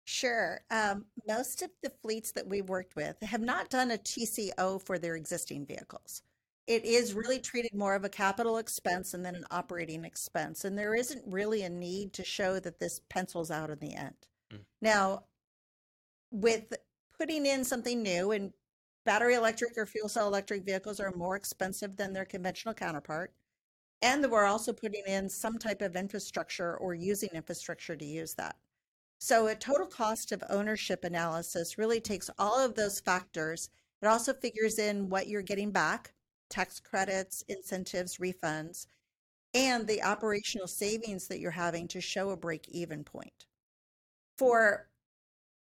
Sure. 0.08 0.62
Um, 0.72 1.04
most 1.28 1.62
of 1.62 1.70
the 1.84 1.92
fleets 2.02 2.32
that 2.32 2.48
we've 2.48 2.70
worked 2.70 2.96
with 2.96 3.22
have 3.24 3.42
not 3.42 3.70
done 3.70 3.92
a 3.92 3.98
TCO 3.98 4.82
for 4.82 4.98
their 4.98 5.18
existing 5.18 5.66
vehicles. 5.66 6.22
It 6.66 6.86
is 6.86 7.14
really 7.14 7.40
treated 7.40 7.74
more 7.74 7.94
of 7.94 8.06
a 8.06 8.10
capital 8.10 8.58
expense 8.58 9.14
and 9.14 9.26
then 9.26 9.36
an 9.36 9.44
operating 9.52 10.06
expense. 10.06 10.64
And 10.64 10.78
there 10.78 10.96
isn't 10.96 11.24
really 11.28 11.64
a 11.64 11.70
need 11.70 12.14
to 12.14 12.24
show 12.24 12.58
that 12.58 12.80
this 12.80 13.02
pencils 13.10 13.52
out 13.52 13.70
in 13.70 13.80
the 13.80 13.96
end. 13.96 14.16
Mm. 14.54 14.60
Now, 14.82 15.24
with 16.32 16.74
putting 17.20 17.46
in 17.46 17.66
something 17.66 18.02
new 18.02 18.32
and 18.32 18.54
battery 19.06 19.34
electric 19.36 19.78
or 19.78 19.86
fuel 19.86 20.08
cell 20.08 20.28
electric 20.28 20.64
vehicles 20.64 21.02
are 21.02 21.12
more 21.18 21.36
expensive 21.36 21.98
than 21.98 22.14
their 22.14 22.26
conventional 22.26 22.74
counterpart, 22.74 23.34
and 24.02 24.26
we're 24.32 24.46
also 24.46 24.72
putting 24.72 25.04
in 25.06 25.28
some 25.28 25.58
type 25.58 25.82
of 25.82 25.98
infrastructure 25.98 26.78
or 26.78 26.94
using 26.94 27.30
infrastructure 27.34 27.98
to 27.98 28.06
use 28.06 28.36
that. 28.36 28.56
So 29.20 29.48
a 29.48 29.56
total 29.56 29.88
cost 29.88 30.32
of 30.32 30.44
ownership 30.50 31.04
analysis 31.04 31.78
really 31.78 32.00
takes 32.00 32.30
all 32.38 32.60
of 32.64 32.76
those 32.76 33.00
factors. 33.00 33.70
It 34.02 34.08
also 34.08 34.34
figures 34.34 34.78
in 34.78 35.10
what 35.10 35.28
you're 35.28 35.42
getting 35.42 35.72
back, 35.72 36.14
tax 36.50 36.80
credits, 36.80 37.44
incentives, 37.48 38.18
refunds, 38.18 38.88
and 39.54 39.88
the 39.88 40.04
operational 40.04 40.68
savings 40.68 41.28
that 41.28 41.40
you're 41.40 41.52
having 41.52 41.88
to 41.90 42.02
show 42.02 42.30
a 42.30 42.38
break 42.38 42.68
even 42.70 43.04
point. 43.04 43.48
For 44.38 44.88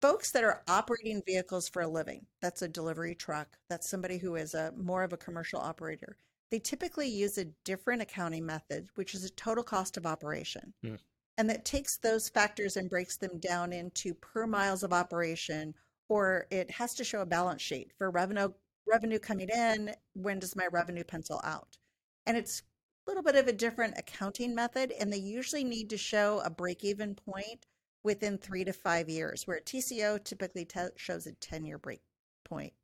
folks 0.03 0.33
that 0.33 0.45
are 0.45 0.63
operating 0.69 1.23
vehicles 1.25 1.69
for 1.69 1.83
a 1.83 1.89
living, 1.89 2.27
that's 2.43 2.63
a 2.63 2.69
delivery 2.69 3.15
truck, 3.15 3.57
that's 3.71 3.89
somebody 3.89 4.19
who 4.19 4.37
is 4.37 4.55
a 4.55 4.73
more 4.77 5.03
of 5.03 5.15
a 5.15 5.19
commercial 5.19 5.61
operator 5.61 6.17
they 6.51 6.59
typically 6.59 7.09
use 7.09 7.39
a 7.39 7.45
different 7.65 8.03
accounting 8.03 8.45
method, 8.45 8.89
which 8.97 9.15
is 9.15 9.25
a 9.25 9.31
total 9.31 9.65
cost 9.65 9.97
of 9.97 10.07
operation. 10.07 10.75
Mm. 10.85 10.99
And 11.41 11.49
that 11.49 11.65
takes 11.65 11.97
those 11.97 12.29
factors 12.29 12.77
and 12.77 12.91
breaks 12.91 13.17
them 13.17 13.39
down 13.39 13.73
into 13.73 14.13
per 14.13 14.47
miles 14.47 14.83
of 14.83 14.93
operation, 14.93 15.73
or 16.11 16.47
it 16.51 16.71
has 16.73 16.93
to 16.97 17.03
show 17.03 17.23
a 17.23 17.27
balance 17.27 17.63
sheet 17.63 17.93
for 17.97 18.11
revenue 18.11 18.53
revenue 18.87 19.19
coming 19.19 19.49
in. 19.49 19.95
When 20.13 20.39
does 20.39 20.55
my 20.55 20.67
revenue 20.71 21.03
pencil 21.03 21.41
out? 21.43 21.79
And 22.27 22.37
it's 22.37 22.61
a 22.61 23.11
little 23.11 23.23
bit 23.23 23.37
of 23.37 23.49
a 23.49 23.55
different 23.55 23.95
accounting 23.97 24.55
method, 24.55 24.93
and 25.01 25.11
they 25.11 25.17
usually 25.17 25.65
need 25.65 25.89
to 25.89 25.97
show 25.97 26.43
a 26.45 26.51
break 26.51 26.85
even 26.85 27.15
point 27.15 27.67
within 28.05 28.37
three 28.37 28.65
to 28.65 28.75
five 28.75 29.09
years, 29.09 29.47
where 29.47 29.61
TCO 29.61 30.23
typically 30.23 30.67
t- 30.67 30.89
shows 30.97 31.27
a 31.27 31.33
10 31.33 31.65
year 31.65 31.79
break 31.79 32.03
point. 32.45 32.75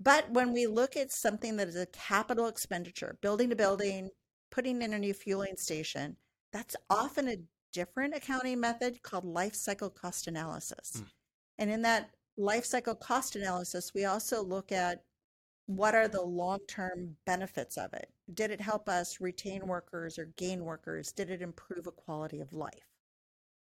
But 0.00 0.28
when 0.32 0.52
we 0.52 0.66
look 0.66 0.96
at 0.96 1.12
something 1.12 1.54
that 1.58 1.68
is 1.68 1.76
a 1.76 1.86
capital 1.86 2.48
expenditure, 2.48 3.18
building 3.20 3.52
a 3.52 3.56
building, 3.56 4.10
putting 4.50 4.82
in 4.82 4.94
a 4.94 4.98
new 4.98 5.14
fueling 5.14 5.56
station, 5.56 6.16
that's 6.52 6.74
often 6.90 7.28
a 7.28 7.36
different 7.78 8.12
accounting 8.12 8.58
method 8.58 9.00
called 9.04 9.24
life 9.24 9.54
cycle 9.54 9.88
cost 9.88 10.26
analysis. 10.26 10.94
Mm. 10.96 11.04
And 11.58 11.70
in 11.70 11.82
that 11.82 12.10
life 12.36 12.64
cycle 12.64 12.96
cost 12.96 13.36
analysis, 13.36 13.92
we 13.94 14.04
also 14.04 14.42
look 14.42 14.72
at 14.72 15.04
what 15.66 15.94
are 15.94 16.08
the 16.08 16.22
long 16.22 16.58
term 16.66 17.14
benefits 17.24 17.76
of 17.76 17.92
it? 17.92 18.10
Did 18.34 18.50
it 18.50 18.60
help 18.60 18.88
us 18.88 19.20
retain 19.20 19.68
workers 19.68 20.18
or 20.18 20.32
gain 20.36 20.64
workers? 20.64 21.12
Did 21.12 21.30
it 21.30 21.40
improve 21.40 21.86
a 21.86 21.92
quality 21.92 22.40
of 22.40 22.52
life? 22.52 22.88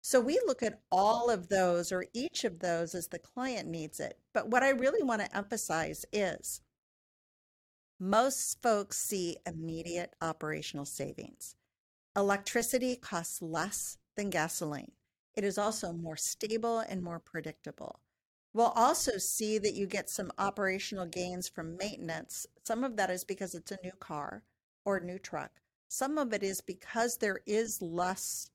So 0.02 0.20
we 0.20 0.42
look 0.48 0.64
at 0.64 0.82
all 0.92 1.30
of 1.30 1.50
those 1.50 1.92
or 1.92 2.08
each 2.12 2.44
of 2.44 2.58
those 2.58 2.96
as 2.96 3.08
the 3.08 3.20
client 3.20 3.68
needs 3.68 4.00
it. 4.00 4.18
But 4.34 4.50
what 4.50 4.64
I 4.64 4.70
really 4.70 5.04
want 5.04 5.22
to 5.22 5.38
emphasize 5.38 6.08
is 6.12 6.62
most 8.00 8.64
folks 8.64 8.98
see 8.98 9.38
immediate 9.46 10.16
operational 10.22 10.86
savings. 10.86 11.56
Electricity 12.16 12.98
costs 12.98 13.42
less 13.42 13.98
than 14.18 14.30
gasoline. 14.30 14.92
It 15.34 15.46
is 15.46 15.58
also 15.58 15.94
more 15.94 16.18
stable 16.18 16.80
and 16.80 17.02
more 17.02 17.20
predictable. 17.20 18.02
We'll 18.54 18.74
also 18.76 19.18
see 19.18 19.58
that 19.60 19.76
you 19.76 19.88
get 19.88 20.10
some 20.10 20.32
operational 20.38 21.06
gains 21.06 21.48
from 21.48 21.78
maintenance. 21.78 22.46
Some 22.66 22.84
of 22.84 22.98
that 22.98 23.10
is 23.10 23.24
because 23.24 23.56
it's 23.56 23.72
a 23.72 23.80
new 23.82 23.94
car 23.94 24.44
or 24.84 24.98
a 24.98 25.06
new 25.06 25.20
truck. 25.20 25.62
Some 25.88 26.18
of 26.18 26.34
it 26.34 26.44
is 26.44 26.60
because 26.60 27.18
there 27.18 27.40
is 27.46 27.82
less 27.82 28.50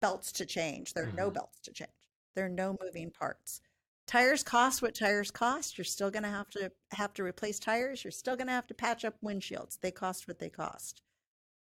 belts 0.00 0.32
to 0.32 0.44
change. 0.44 0.92
There 0.92 1.04
are 1.04 1.06
mm-hmm. 1.06 1.16
no 1.16 1.30
belts 1.30 1.60
to 1.60 1.72
change. 1.72 1.90
There 2.34 2.46
are 2.46 2.48
no 2.48 2.76
moving 2.82 3.12
parts. 3.12 3.60
Tires 4.08 4.42
cost 4.42 4.82
what 4.82 4.96
tires 4.96 5.30
cost. 5.30 5.78
You're 5.78 5.84
still 5.84 6.10
going 6.10 6.24
to 6.24 6.28
have 6.28 6.50
to 6.50 6.72
have 6.90 7.14
to 7.14 7.22
replace 7.22 7.60
tires. 7.60 8.02
You're 8.02 8.10
still 8.10 8.34
going 8.34 8.48
to 8.48 8.52
have 8.52 8.66
to 8.66 8.74
patch 8.74 9.04
up 9.04 9.14
windshields. 9.24 9.78
They 9.80 9.92
cost 9.92 10.26
what 10.26 10.40
they 10.40 10.50
cost. 10.50 11.02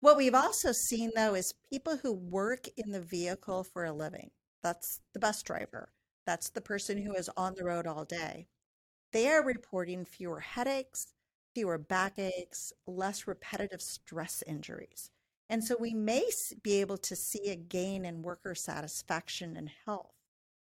What 0.01 0.17
we've 0.17 0.35
also 0.35 0.73
seen 0.73 1.11
though 1.15 1.35
is 1.35 1.55
people 1.71 1.97
who 1.97 2.13
work 2.13 2.67
in 2.77 2.91
the 2.93 3.01
vehicle 3.01 3.65
for 3.65 3.85
a 3.85 3.93
living. 3.93 4.31
That's 4.63 5.01
the 5.13 5.21
bus 5.21 5.43
driver 5.43 5.93
that's 6.29 6.51
the 6.51 6.61
person 6.61 6.99
who 6.99 7.15
is 7.15 7.31
on 7.39 7.55
the 7.55 7.65
road 7.65 7.87
all 7.87 8.05
day. 8.05 8.49
They 9.13 9.29
are 9.31 9.43
reporting 9.43 10.05
fewer 10.05 10.41
headaches, 10.41 11.15
fewer 11.55 11.79
backaches, 11.79 12.71
less 12.87 13.27
repetitive 13.27 13.81
stress 13.81 14.45
injuries. 14.47 15.11
And 15.49 15.65
so 15.65 15.75
we 15.81 15.95
may 15.95 16.29
be 16.63 16.83
able 16.83 16.99
to 16.99 17.17
see 17.17 17.49
a 17.49 17.57
gain 17.57 18.05
in 18.05 18.21
worker 18.21 18.55
satisfaction 18.55 19.57
and 19.57 19.71
health 19.87 20.13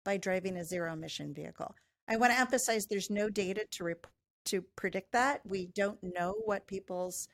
by 0.03 0.17
driving 0.17 0.57
a 0.57 0.65
zero 0.65 0.91
emission 0.91 1.33
vehicle. 1.33 1.73
I 2.09 2.17
want 2.17 2.33
to 2.33 2.39
emphasize 2.39 2.85
there's 2.85 3.09
no 3.09 3.29
data 3.29 3.65
to 3.71 3.85
rep- 3.85 4.07
to 4.47 4.63
predict 4.75 5.13
that. 5.13 5.39
We 5.45 5.67
don't 5.67 6.03
know 6.03 6.35
what 6.43 6.67
people's 6.67 7.29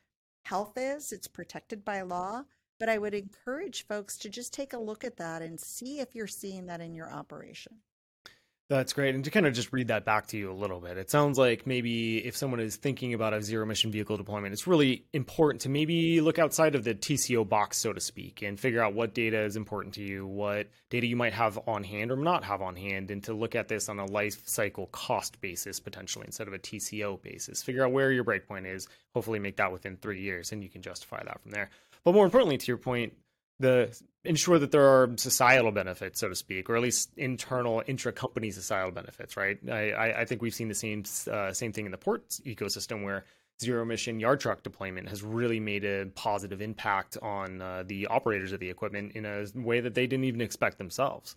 health 0.50 0.78
is. 0.78 1.12
It's 1.12 1.28
protected 1.28 1.86
by 1.86 2.02
law, 2.02 2.44
but 2.80 2.90
I 2.90 2.98
would 2.98 3.14
encourage 3.14 3.86
folks 3.86 4.18
to 4.18 4.30
just 4.30 4.52
take 4.52 4.74
a 4.74 4.80
look 4.80 5.04
at 5.04 5.18
that 5.18 5.44
and 5.44 5.60
see 5.60 6.00
if 6.00 6.16
you're 6.16 6.26
seeing 6.26 6.66
that 6.66 6.82
in 6.82 6.96
your 6.96 7.12
operation. 7.12 7.74
That's 8.70 8.94
great. 8.94 9.16
And 9.16 9.24
to 9.24 9.32
kind 9.32 9.48
of 9.48 9.54
just 9.54 9.74
read 9.74 9.88
that 9.88 10.06
back 10.06 10.28
to 10.28 10.38
you 10.38 10.52
a 10.52 10.54
little 10.54 10.80
bit, 10.80 11.00
it 11.00 11.10
sounds 11.10 11.40
like 11.40 11.66
maybe 11.66 12.20
if 12.20 12.38
someone 12.38 12.60
is 12.60 12.76
thinking 12.76 13.16
about 13.16 13.34
a 13.34 13.42
zero 13.42 13.64
emission 13.64 13.92
vehicle 13.92 14.16
deployment, 14.16 14.54
it's 14.54 14.68
really 14.68 15.06
important 15.12 15.62
to 15.62 15.70
maybe 15.70 16.22
look 16.22 16.38
outside 16.38 16.76
of 16.76 16.84
the 16.84 16.94
TCO 16.94 17.50
box, 17.50 17.80
so 17.80 17.94
to 17.94 18.00
speak, 18.00 18.44
and 18.44 18.60
figure 18.60 18.84
out 18.84 18.94
what 18.94 19.16
data 19.16 19.42
is 19.42 19.56
important 19.56 19.96
to 19.96 20.04
you, 20.04 20.28
what 20.28 20.68
data 20.92 21.08
you 21.08 21.16
might 21.16 21.34
have 21.34 21.58
on 21.68 21.84
hand 21.84 22.12
or 22.12 22.16
not 22.16 22.44
have 22.44 22.62
on 22.62 22.76
hand, 22.76 23.10
and 23.10 23.24
to 23.24 23.34
look 23.34 23.56
at 23.56 23.70
this 23.70 23.90
on 23.90 23.98
a 23.98 24.06
life 24.06 24.48
cycle 24.48 24.86
cost 24.92 25.42
basis 25.42 25.80
potentially 25.80 26.26
instead 26.28 26.48
of 26.48 26.54
a 26.54 26.60
TCO 26.60 27.20
basis. 27.24 27.64
Figure 27.64 27.84
out 27.84 27.92
where 27.92 28.12
your 28.12 28.24
breakpoint 28.24 28.72
is, 28.72 28.88
hopefully 29.16 29.40
make 29.40 29.58
that 29.58 29.72
within 29.72 29.98
three 29.98 30.22
years, 30.22 30.52
and 30.52 30.62
you 30.62 30.70
can 30.70 30.84
justify 30.84 31.24
that 31.24 31.42
from 31.42 31.50
there. 31.50 31.72
But 32.04 32.14
more 32.14 32.24
importantly, 32.24 32.60
to 32.60 32.68
your 32.68 32.78
point, 32.78 33.14
the 33.60 33.98
ensure 34.24 34.60
that 34.60 34.72
there 34.72 34.88
are 34.88 35.10
societal 35.18 35.72
benefits, 35.72 36.20
so 36.20 36.30
to 36.30 36.36
speak, 36.36 36.70
or 36.70 36.76
at 36.76 36.82
least 36.82 37.12
internal 37.18 37.82
intra-company 37.88 38.52
societal 38.52 38.92
benefits, 38.92 39.38
right? 39.38 39.58
I, 39.70 40.14
I 40.22 40.26
think 40.26 40.42
we've 40.42 40.54
seen 40.54 40.68
the 40.68 40.76
same 40.76 41.04
uh, 41.32 41.54
same 41.54 41.74
thing 41.74 41.86
in 41.86 41.92
the 41.92 41.98
ports 41.98 42.42
ecosystem 42.46 43.04
where 43.04 43.26
zero 43.62 43.82
emission 43.82 44.20
yard 44.20 44.40
truck 44.40 44.64
deployment 44.64 45.10
has 45.10 45.22
really 45.22 45.60
made 45.60 45.84
a 45.84 46.06
positive 46.16 46.62
impact 46.62 47.18
on 47.22 47.62
uh, 47.62 47.84
the 47.86 48.08
operators 48.08 48.52
of 48.52 48.60
the 48.60 48.70
equipment 48.70 49.14
in 49.14 49.26
a 49.26 49.46
way 49.56 49.82
that 49.82 49.94
they 49.94 50.08
didn't 50.08 50.26
even 50.26 50.42
expect 50.42 50.78
themselves. 50.78 51.36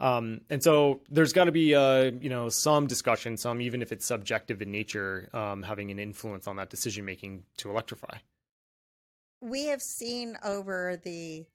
Um, 0.00 0.40
and 0.50 0.62
so 0.62 1.00
there's 1.10 1.32
got 1.32 1.44
to 1.44 1.52
be, 1.52 1.74
uh, 1.74 2.10
you 2.20 2.28
know, 2.28 2.48
some 2.48 2.88
discussion, 2.88 3.36
some 3.36 3.60
even 3.60 3.82
if 3.82 3.92
it's 3.92 4.04
subjective 4.04 4.60
in 4.60 4.72
nature, 4.72 5.28
um, 5.32 5.62
having 5.62 5.90
an 5.92 5.98
influence 5.98 6.48
on 6.48 6.56
that 6.56 6.70
decision 6.70 7.04
making 7.04 7.44
to 7.58 7.70
electrify. 7.70 8.18
We 9.40 9.66
have 9.66 9.80
seen 9.80 10.36
over 10.44 11.00
the 11.02 11.46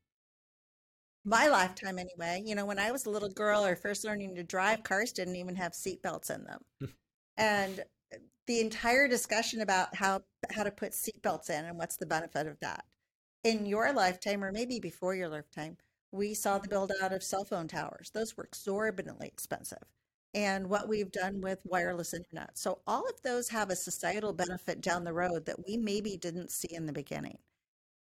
my 1.28 1.48
lifetime 1.50 2.00
anyway. 2.00 2.42
You 2.46 2.56
know, 2.56 2.66
when 2.66 2.80
I 2.80 2.92
was 2.92 3.06
a 3.06 3.10
little 3.10 3.30
girl 3.30 3.66
or 3.66 3.76
first 3.76 4.06
learning 4.06 4.36
to 4.36 4.44
drive, 4.44 4.84
cars 4.84 5.12
didn't 5.12 5.36
even 5.36 5.56
have 5.56 5.74
seatbelts 5.74 6.34
in 6.34 6.46
them. 6.46 6.94
and 7.38 7.82
uh, 8.14 8.18
the 8.48 8.62
entire 8.62 9.08
discussion 9.10 9.62
about 9.62 9.94
how 9.94 10.22
how 10.52 10.64
to 10.64 10.72
put 10.72 10.94
seatbelts 10.94 11.50
in 11.50 11.66
and 11.66 11.78
what's 11.78 11.98
the 11.98 12.06
benefit 12.06 12.48
of 12.48 12.60
that. 12.62 12.86
In 13.44 13.66
your 13.66 13.92
lifetime, 13.94 14.44
or 14.44 14.52
maybe 14.52 14.80
before 14.80 15.16
your 15.16 15.28
lifetime, 15.28 15.78
we 16.12 16.34
saw 16.34 16.58
the 16.58 16.70
build 16.70 16.92
out 17.04 17.14
of 17.14 17.22
cell 17.22 17.44
phone 17.44 17.68
towers. 17.68 18.10
Those 18.14 18.38
were 18.38 18.46
exorbitantly 18.46 19.28
expensive. 19.28 19.84
And 20.34 20.70
what 20.70 20.88
we've 20.88 21.12
done 21.12 21.42
with 21.42 21.60
wireless 21.66 22.14
internet. 22.14 22.58
So 22.58 22.80
all 22.86 23.08
of 23.08 23.22
those 23.24 23.50
have 23.50 23.70
a 23.70 23.76
societal 23.76 24.34
benefit 24.34 24.82
down 24.82 25.04
the 25.04 25.14
road 25.14 25.46
that 25.46 25.66
we 25.66 25.78
maybe 25.78 26.16
didn't 26.18 26.52
see 26.52 26.68
in 26.72 26.86
the 26.86 26.94
beginning. 26.94 27.38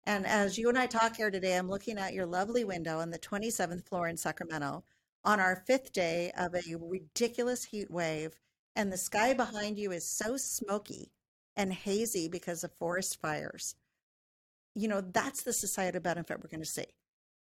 And 0.05 0.25
as 0.25 0.58
you 0.58 0.67
and 0.70 0.77
I 0.77 0.88
talk 0.88 1.15
here 1.15 1.29
today, 1.29 1.55
I'm 1.55 1.70
looking 1.70 1.98
at 1.98 2.13
your 2.13 2.25
lovely 2.25 2.63
window 2.63 3.00
on 3.00 3.12
the 3.12 3.20
27th 3.20 3.86
floor 3.88 4.08
in 4.08 4.17
Sacramento 4.17 4.84
on 5.24 5.39
our 5.39 5.63
fifth 5.67 5.93
day 5.93 6.31
of 6.36 6.55
a 6.55 6.75
ridiculous 6.75 7.65
heat 7.65 7.91
wave. 7.91 8.39
And 8.75 8.91
the 8.91 8.98
sky 8.98 9.34
behind 9.34 9.77
you 9.77 9.91
is 9.91 10.10
so 10.10 10.38
smoky 10.38 11.12
and 11.55 11.72
hazy 11.72 12.27
because 12.27 12.63
of 12.63 12.72
forest 12.79 13.22
fires. 13.22 13.75
You 14.74 14.88
know, 14.88 15.01
that's 15.01 15.43
the 15.43 15.53
societal 15.53 16.01
benefit 16.01 16.39
we're 16.41 16.50
going 16.50 16.63
to 16.63 16.65
see. 16.65 16.86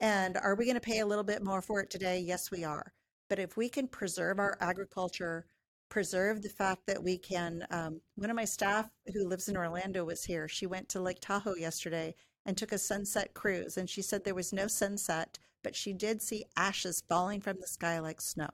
And 0.01 0.37
are 0.37 0.55
we 0.55 0.65
going 0.65 0.75
to 0.75 0.81
pay 0.81 1.01
a 1.01 1.07
little 1.07 1.25
bit 1.25 1.45
more 1.45 1.63
for 1.63 1.81
it 1.81 1.91
today? 1.91 2.19
Yes, 2.19 2.51
we 2.51 2.65
are. 2.65 2.93
But 3.29 3.39
if 3.39 3.57
we 3.57 3.69
can 3.69 3.87
preserve 3.87 4.39
our 4.39 4.57
agriculture, 4.61 5.47
preserve 5.91 6.43
the 6.43 6.49
fact 6.49 6.87
that 6.87 7.03
we 7.03 7.19
can, 7.19 7.67
um, 7.71 8.01
one 8.17 8.31
of 8.31 8.37
my 8.37 8.45
staff 8.45 8.89
who 9.13 9.29
lives 9.29 9.49
in 9.49 9.57
Orlando 9.57 10.05
was 10.05 10.25
here. 10.25 10.49
She 10.49 10.67
went 10.67 10.89
to 10.91 11.01
Lake 11.01 11.21
Tahoe 11.21 11.55
yesterday 11.55 12.15
and 12.49 12.57
took 12.57 12.73
a 12.73 12.79
sunset 12.79 13.35
cruise. 13.35 13.77
And 13.77 13.91
she 13.91 14.01
said 14.01 14.25
there 14.25 14.35
was 14.35 14.55
no 14.55 14.67
sunset, 14.69 15.39
but 15.63 15.77
she 15.77 15.93
did 15.93 16.23
see 16.23 16.47
ashes 16.57 17.03
falling 17.07 17.43
from 17.43 17.59
the 17.61 17.67
sky 17.67 17.99
like 17.99 18.23
snow. 18.23 18.49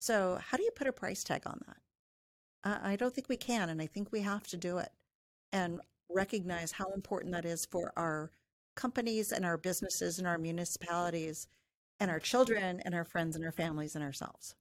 So, 0.00 0.40
how 0.42 0.56
do 0.56 0.62
you 0.62 0.70
put 0.74 0.86
a 0.86 0.92
price 0.92 1.22
tag 1.22 1.42
on 1.44 1.60
that? 1.66 1.76
I 2.82 2.96
don't 2.96 3.14
think 3.14 3.28
we 3.28 3.36
can, 3.36 3.68
and 3.68 3.82
I 3.82 3.86
think 3.86 4.10
we 4.10 4.22
have 4.22 4.46
to 4.48 4.56
do 4.56 4.78
it 4.78 4.92
and 5.52 5.80
recognize 6.10 6.72
how 6.72 6.90
important 6.92 7.32
that 7.32 7.44
is 7.44 7.66
for 7.66 7.92
our 7.96 8.30
companies 8.76 9.30
and 9.30 9.44
our 9.44 9.58
businesses 9.58 10.18
and 10.18 10.26
our 10.26 10.38
municipalities 10.38 11.48
and 12.00 12.10
our 12.10 12.18
children 12.18 12.80
and 12.86 12.94
our 12.94 13.04
friends 13.04 13.36
and 13.36 13.44
our 13.44 13.52
families 13.52 13.94
and 13.94 14.02
ourselves. 14.02 14.54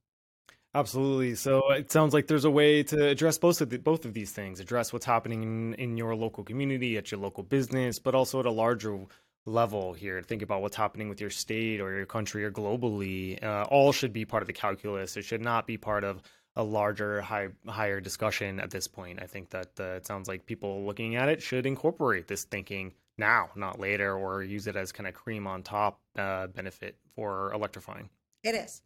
Absolutely. 0.75 1.33
So 1.35 1.71
it 1.71 1.91
sounds 1.91 2.13
like 2.13 2.27
there's 2.27 2.45
a 2.45 2.51
way 2.51 2.83
to 2.83 3.07
address 3.07 3.39
both 3.39 3.59
of 3.61 3.69
the, 3.69 3.77
both 3.77 4.05
of 4.05 4.13
these 4.13 4.31
things. 4.31 4.59
Address 4.59 4.93
what's 4.93 5.05
happening 5.05 5.41
in, 5.41 5.73
in 5.75 5.97
your 5.97 6.15
local 6.15 6.43
community, 6.43 6.97
at 6.97 7.11
your 7.11 7.19
local 7.19 7.43
business, 7.43 7.97
but 7.97 8.13
also 8.13 8.39
at 8.39 8.45
a 8.45 8.51
larger 8.51 8.99
level 9.45 9.93
here. 9.93 10.21
Think 10.21 10.43
about 10.43 10.61
what's 10.61 10.75
happening 10.75 11.09
with 11.09 11.19
your 11.19 11.31
state 11.31 11.81
or 11.81 11.95
your 11.95 12.05
country 12.05 12.45
or 12.45 12.51
globally. 12.51 13.43
Uh, 13.43 13.63
all 13.63 13.91
should 13.91 14.13
be 14.13 14.25
part 14.25 14.43
of 14.43 14.47
the 14.47 14.53
calculus. 14.53 15.17
It 15.17 15.23
should 15.23 15.41
not 15.41 15.65
be 15.65 15.77
part 15.77 16.03
of 16.03 16.21
a 16.55 16.63
larger, 16.63 17.21
high, 17.21 17.47
higher 17.67 17.99
discussion 17.99 18.59
at 18.59 18.69
this 18.69 18.87
point. 18.87 19.19
I 19.21 19.25
think 19.25 19.49
that 19.51 19.69
uh, 19.79 19.95
it 19.95 20.05
sounds 20.05 20.27
like 20.27 20.45
people 20.45 20.85
looking 20.85 21.15
at 21.15 21.29
it 21.29 21.41
should 21.41 21.65
incorporate 21.65 22.27
this 22.27 22.43
thinking 22.43 22.93
now, 23.17 23.49
not 23.55 23.79
later, 23.79 24.15
or 24.15 24.43
use 24.43 24.67
it 24.67 24.75
as 24.75 24.91
kind 24.91 25.07
of 25.07 25.15
cream 25.15 25.47
on 25.47 25.63
top 25.63 25.99
uh, 26.17 26.47
benefit 26.47 26.97
for 27.15 27.53
electrifying. 27.53 28.09
It 28.43 28.55
is. 28.55 28.81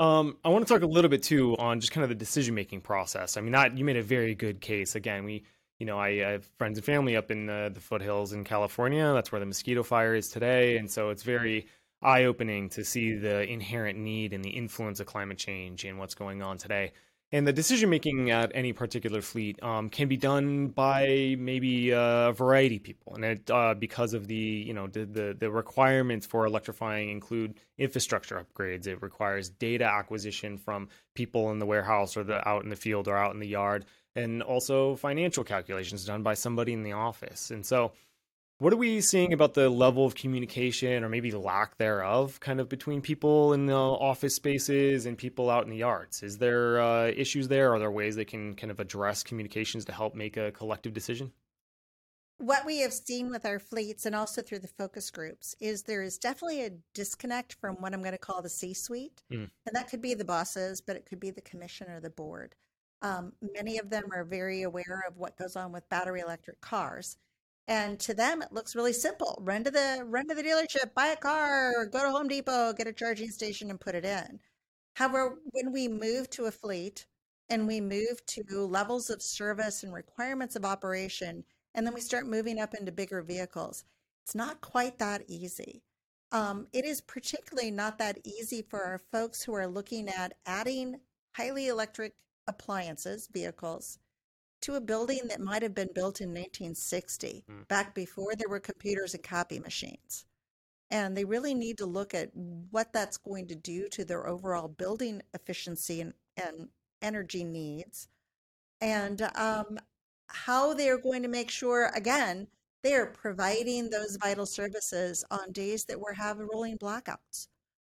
Um, 0.00 0.38
I 0.46 0.48
want 0.48 0.66
to 0.66 0.72
talk 0.72 0.82
a 0.82 0.86
little 0.86 1.10
bit 1.10 1.22
too 1.22 1.54
on 1.58 1.78
just 1.78 1.92
kind 1.92 2.02
of 2.02 2.08
the 2.08 2.14
decision 2.14 2.54
making 2.54 2.80
process. 2.80 3.36
I 3.36 3.42
mean, 3.42 3.52
that 3.52 3.76
you 3.76 3.84
made 3.84 3.98
a 3.98 4.02
very 4.02 4.34
good 4.34 4.62
case. 4.62 4.94
Again, 4.94 5.24
we, 5.24 5.44
you 5.78 5.84
know, 5.84 5.98
I, 5.98 6.08
I 6.08 6.30
have 6.30 6.46
friends 6.56 6.78
and 6.78 6.84
family 6.86 7.16
up 7.16 7.30
in 7.30 7.44
the, 7.44 7.70
the 7.72 7.80
foothills 7.80 8.32
in 8.32 8.42
California. 8.42 9.12
That's 9.12 9.30
where 9.30 9.40
the 9.40 9.46
mosquito 9.46 9.82
fire 9.82 10.14
is 10.14 10.30
today, 10.30 10.78
and 10.78 10.90
so 10.90 11.10
it's 11.10 11.22
very 11.22 11.66
eye 12.00 12.24
opening 12.24 12.70
to 12.70 12.82
see 12.82 13.14
the 13.14 13.46
inherent 13.46 13.98
need 13.98 14.32
and 14.32 14.42
the 14.42 14.48
influence 14.48 15.00
of 15.00 15.06
climate 15.06 15.36
change 15.36 15.84
and 15.84 15.98
what's 15.98 16.14
going 16.14 16.40
on 16.40 16.56
today 16.56 16.92
and 17.32 17.46
the 17.46 17.52
decision 17.52 17.90
making 17.90 18.30
at 18.30 18.50
any 18.54 18.72
particular 18.72 19.22
fleet 19.22 19.62
um, 19.62 19.88
can 19.88 20.08
be 20.08 20.16
done 20.16 20.68
by 20.68 21.36
maybe 21.38 21.90
a 21.90 22.32
variety 22.34 22.76
of 22.76 22.82
people. 22.82 23.14
And 23.14 23.24
it, 23.24 23.50
uh, 23.50 23.74
because 23.74 24.14
of 24.14 24.26
the 24.26 24.34
you 24.34 24.74
know 24.74 24.88
the, 24.88 25.04
the, 25.04 25.36
the 25.38 25.50
requirements 25.50 26.26
for 26.26 26.44
electrifying 26.44 27.10
include 27.10 27.54
infrastructure 27.78 28.44
upgrades. 28.44 28.86
It 28.86 29.00
requires 29.00 29.48
data 29.48 29.84
acquisition 29.84 30.58
from 30.58 30.88
people 31.14 31.50
in 31.52 31.58
the 31.58 31.66
warehouse 31.66 32.16
or 32.16 32.24
the 32.24 32.46
out 32.48 32.64
in 32.64 32.70
the 32.70 32.76
field 32.76 33.06
or 33.06 33.16
out 33.16 33.32
in 33.32 33.40
the 33.40 33.48
yard. 33.48 33.84
And 34.16 34.42
also 34.42 34.96
financial 34.96 35.44
calculations 35.44 36.04
done 36.04 36.24
by 36.24 36.34
somebody 36.34 36.72
in 36.72 36.82
the 36.82 36.92
office. 36.92 37.52
And 37.52 37.64
so 37.64 37.92
What 38.60 38.74
are 38.74 38.76
we 38.76 39.00
seeing 39.00 39.32
about 39.32 39.54
the 39.54 39.70
level 39.70 40.04
of 40.04 40.14
communication 40.14 41.02
or 41.02 41.08
maybe 41.08 41.30
lack 41.32 41.78
thereof 41.78 42.40
kind 42.40 42.60
of 42.60 42.68
between 42.68 43.00
people 43.00 43.54
in 43.54 43.64
the 43.64 43.72
office 43.72 44.34
spaces 44.34 45.06
and 45.06 45.16
people 45.16 45.48
out 45.48 45.64
in 45.64 45.70
the 45.70 45.78
yards? 45.78 46.22
Is 46.22 46.36
there 46.36 46.78
uh, 46.78 47.06
issues 47.06 47.48
there? 47.48 47.72
Are 47.72 47.78
there 47.78 47.90
ways 47.90 48.16
they 48.16 48.26
can 48.26 48.54
kind 48.54 48.70
of 48.70 48.78
address 48.78 49.22
communications 49.22 49.86
to 49.86 49.92
help 49.92 50.14
make 50.14 50.36
a 50.36 50.52
collective 50.52 50.92
decision? 50.92 51.32
What 52.36 52.66
we 52.66 52.80
have 52.80 52.92
seen 52.92 53.30
with 53.30 53.46
our 53.46 53.60
fleets 53.60 54.04
and 54.04 54.14
also 54.14 54.42
through 54.42 54.58
the 54.58 54.68
focus 54.68 55.10
groups 55.10 55.56
is 55.58 55.84
there 55.84 56.02
is 56.02 56.18
definitely 56.18 56.62
a 56.66 56.72
disconnect 56.92 57.54
from 57.62 57.76
what 57.76 57.94
I'm 57.94 58.02
going 58.02 58.12
to 58.12 58.18
call 58.18 58.42
the 58.42 58.50
C 58.50 58.74
suite. 58.74 59.22
Mm. 59.32 59.48
And 59.64 59.74
that 59.74 59.88
could 59.88 60.02
be 60.02 60.12
the 60.12 60.26
bosses, 60.26 60.82
but 60.82 60.96
it 60.96 61.06
could 61.06 61.18
be 61.18 61.30
the 61.30 61.40
commission 61.40 61.88
or 61.88 61.98
the 61.98 62.10
board. 62.10 62.54
Um, 63.00 63.32
many 63.54 63.78
of 63.78 63.88
them 63.88 64.04
are 64.14 64.22
very 64.22 64.64
aware 64.64 65.02
of 65.08 65.16
what 65.16 65.38
goes 65.38 65.56
on 65.56 65.72
with 65.72 65.88
battery 65.88 66.20
electric 66.20 66.60
cars 66.60 67.16
and 67.70 68.00
to 68.00 68.14
them, 68.14 68.42
it 68.42 68.52
looks 68.52 68.74
really 68.74 68.92
simple. 68.92 69.38
Run 69.40 69.62
to 69.62 69.70
the 69.70 70.02
run 70.04 70.26
to 70.26 70.34
the 70.34 70.42
dealership, 70.42 70.92
buy 70.92 71.06
a 71.06 71.16
car, 71.16 71.86
go 71.86 72.02
to 72.02 72.10
Home 72.10 72.26
Depot, 72.26 72.72
get 72.72 72.88
a 72.88 72.92
charging 72.92 73.30
station, 73.30 73.70
and 73.70 73.80
put 73.80 73.94
it 73.94 74.04
in. 74.04 74.40
However, 74.94 75.38
when 75.52 75.72
we 75.72 75.86
move 75.86 76.28
to 76.30 76.46
a 76.46 76.50
fleet 76.50 77.06
and 77.48 77.68
we 77.68 77.80
move 77.80 78.26
to 78.26 78.66
levels 78.66 79.08
of 79.08 79.22
service 79.22 79.84
and 79.84 79.94
requirements 79.94 80.56
of 80.56 80.64
operation, 80.64 81.44
and 81.74 81.86
then 81.86 81.94
we 81.94 82.00
start 82.00 82.26
moving 82.26 82.58
up 82.58 82.74
into 82.74 82.90
bigger 82.90 83.22
vehicles, 83.22 83.84
it's 84.24 84.34
not 84.34 84.60
quite 84.60 84.98
that 84.98 85.22
easy. 85.28 85.84
Um, 86.32 86.66
it 86.72 86.84
is 86.84 87.00
particularly 87.00 87.70
not 87.70 87.98
that 87.98 88.18
easy 88.24 88.62
for 88.62 88.82
our 88.82 88.98
folks 88.98 89.44
who 89.44 89.54
are 89.54 89.68
looking 89.68 90.08
at 90.08 90.34
adding 90.44 90.96
highly 91.36 91.68
electric 91.68 92.14
appliances, 92.48 93.28
vehicles, 93.32 93.98
to 94.62 94.74
a 94.74 94.80
building 94.80 95.20
that 95.28 95.40
might 95.40 95.62
have 95.62 95.74
been 95.74 95.90
built 95.94 96.20
in 96.20 96.28
1960, 96.28 97.44
mm. 97.50 97.68
back 97.68 97.94
before 97.94 98.34
there 98.36 98.48
were 98.48 98.60
computers 98.60 99.14
and 99.14 99.22
copy 99.22 99.58
machines. 99.58 100.26
And 100.90 101.16
they 101.16 101.24
really 101.24 101.54
need 101.54 101.78
to 101.78 101.86
look 101.86 102.14
at 102.14 102.30
what 102.70 102.92
that's 102.92 103.16
going 103.16 103.46
to 103.48 103.54
do 103.54 103.88
to 103.90 104.04
their 104.04 104.26
overall 104.26 104.68
building 104.68 105.22
efficiency 105.34 106.00
and, 106.00 106.14
and 106.36 106.68
energy 107.00 107.44
needs, 107.44 108.08
and 108.80 109.22
um, 109.34 109.78
how 110.26 110.74
they're 110.74 110.98
going 110.98 111.22
to 111.22 111.28
make 111.28 111.50
sure, 111.50 111.90
again, 111.94 112.46
they're 112.82 113.06
providing 113.06 113.90
those 113.90 114.16
vital 114.20 114.46
services 114.46 115.24
on 115.30 115.52
days 115.52 115.84
that 115.84 116.00
we're 116.00 116.14
having 116.14 116.48
rolling 116.50 116.78
blackouts 116.78 117.48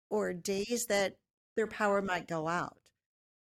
or 0.10 0.34
days 0.34 0.86
that 0.88 1.18
their 1.56 1.68
power 1.68 2.02
might 2.02 2.28
go 2.28 2.48
out. 2.48 2.78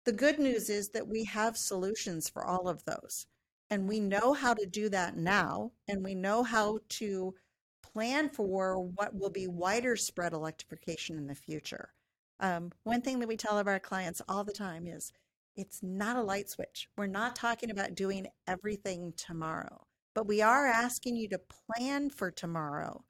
The 0.05 0.11
good 0.11 0.39
news 0.39 0.69
is 0.69 0.89
that 0.89 1.07
we 1.07 1.23
have 1.25 1.55
solutions 1.57 2.29
for 2.29 2.45
all 2.45 2.67
of 2.67 2.83
those. 2.85 3.25
And 3.69 3.87
we 3.87 3.99
know 3.99 4.33
how 4.33 4.53
to 4.53 4.65
do 4.65 4.89
that 4.89 5.17
now. 5.17 5.71
And 5.87 6.03
we 6.03 6.13
know 6.13 6.43
how 6.43 6.79
to 6.89 7.33
plan 7.81 8.29
for 8.29 8.79
what 8.79 9.15
will 9.15 9.29
be 9.29 9.47
wider 9.47 9.95
spread 9.95 10.33
electrification 10.33 11.17
in 11.17 11.27
the 11.27 11.35
future. 11.35 11.93
Um, 12.39 12.71
one 12.83 13.01
thing 13.01 13.19
that 13.19 13.27
we 13.27 13.37
tell 13.37 13.57
of 13.57 13.67
our 13.67 13.79
clients 13.79 14.21
all 14.27 14.43
the 14.43 14.51
time 14.51 14.87
is 14.87 15.13
it's 15.55 15.81
not 15.81 16.17
a 16.17 16.21
light 16.21 16.49
switch. 16.49 16.89
We're 16.97 17.07
not 17.07 17.35
talking 17.35 17.71
about 17.71 17.95
doing 17.95 18.27
everything 18.47 19.13
tomorrow, 19.15 19.85
but 20.13 20.27
we 20.27 20.41
are 20.41 20.65
asking 20.65 21.15
you 21.15 21.29
to 21.29 21.39
plan 21.39 22.09
for 22.09 22.31
tomorrow 22.31 23.05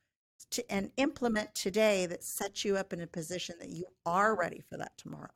to, 0.51 0.71
and 0.71 0.91
implement 0.97 1.55
today 1.55 2.05
that 2.05 2.23
sets 2.23 2.65
you 2.65 2.77
up 2.77 2.93
in 2.93 3.01
a 3.01 3.07
position 3.07 3.55
that 3.59 3.69
you 3.69 3.85
are 4.05 4.35
ready 4.35 4.61
for 4.69 4.77
that 4.77 4.97
tomorrow. 4.97 5.31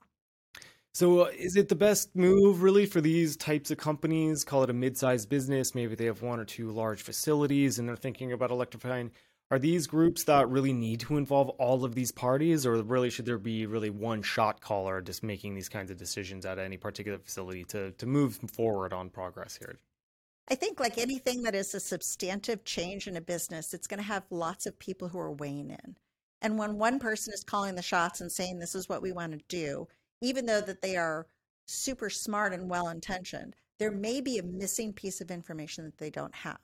So, 0.97 1.25
uh, 1.25 1.29
is 1.37 1.55
it 1.55 1.69
the 1.69 1.75
best 1.75 2.15
move 2.15 2.63
really 2.63 2.87
for 2.87 3.01
these 3.01 3.37
types 3.37 3.69
of 3.69 3.77
companies? 3.77 4.43
Call 4.43 4.63
it 4.63 4.71
a 4.71 4.73
mid-sized 4.73 5.29
business. 5.29 5.75
Maybe 5.75 5.93
they 5.93 6.05
have 6.05 6.23
one 6.23 6.39
or 6.39 6.43
two 6.43 6.71
large 6.71 7.03
facilities 7.03 7.77
and 7.77 7.87
they're 7.87 7.95
thinking 7.95 8.31
about 8.31 8.49
electrifying. 8.49 9.11
Are 9.51 9.59
these 9.59 9.85
groups 9.85 10.23
that 10.23 10.49
really 10.49 10.73
need 10.73 11.01
to 11.01 11.17
involve 11.17 11.49
all 11.59 11.85
of 11.85 11.93
these 11.93 12.11
parties, 12.11 12.65
or 12.65 12.81
really 12.81 13.11
should 13.11 13.27
there 13.27 13.37
be 13.37 13.67
really 13.67 13.91
one 13.91 14.23
shot 14.23 14.59
caller 14.59 14.99
just 14.99 15.21
making 15.21 15.53
these 15.53 15.69
kinds 15.69 15.91
of 15.91 15.97
decisions 15.97 16.47
at 16.47 16.57
any 16.57 16.77
particular 16.77 17.19
facility 17.19 17.63
to 17.65 17.91
to 17.91 18.07
move 18.07 18.39
forward 18.51 18.91
on 18.91 19.11
progress 19.11 19.55
here? 19.55 19.77
I 20.47 20.55
think, 20.55 20.79
like 20.79 20.97
anything 20.97 21.43
that 21.43 21.53
is 21.53 21.75
a 21.75 21.79
substantive 21.79 22.63
change 22.63 23.07
in 23.07 23.15
a 23.15 23.21
business, 23.21 23.75
it's 23.75 23.85
going 23.85 23.99
to 23.99 24.03
have 24.03 24.23
lots 24.31 24.65
of 24.65 24.79
people 24.79 25.09
who 25.09 25.19
are 25.19 25.31
weighing 25.31 25.69
in. 25.69 25.95
And 26.41 26.57
when 26.57 26.79
one 26.79 26.97
person 26.97 27.35
is 27.35 27.43
calling 27.43 27.75
the 27.75 27.83
shots 27.83 28.19
and 28.19 28.31
saying, 28.31 28.57
This 28.57 28.73
is 28.73 28.89
what 28.89 29.03
we 29.03 29.11
want 29.11 29.33
to 29.33 29.43
do, 29.47 29.87
even 30.21 30.45
though 30.45 30.61
that 30.61 30.81
they 30.81 30.95
are 30.95 31.27
super 31.65 32.09
smart 32.09 32.53
and 32.53 32.69
well 32.69 32.89
intentioned, 32.89 33.55
there 33.79 33.91
may 33.91 34.21
be 34.21 34.37
a 34.37 34.43
missing 34.43 34.93
piece 34.93 35.21
of 35.21 35.31
information 35.31 35.85
that 35.85 35.97
they 35.97 36.09
don't 36.09 36.35
have. 36.35 36.59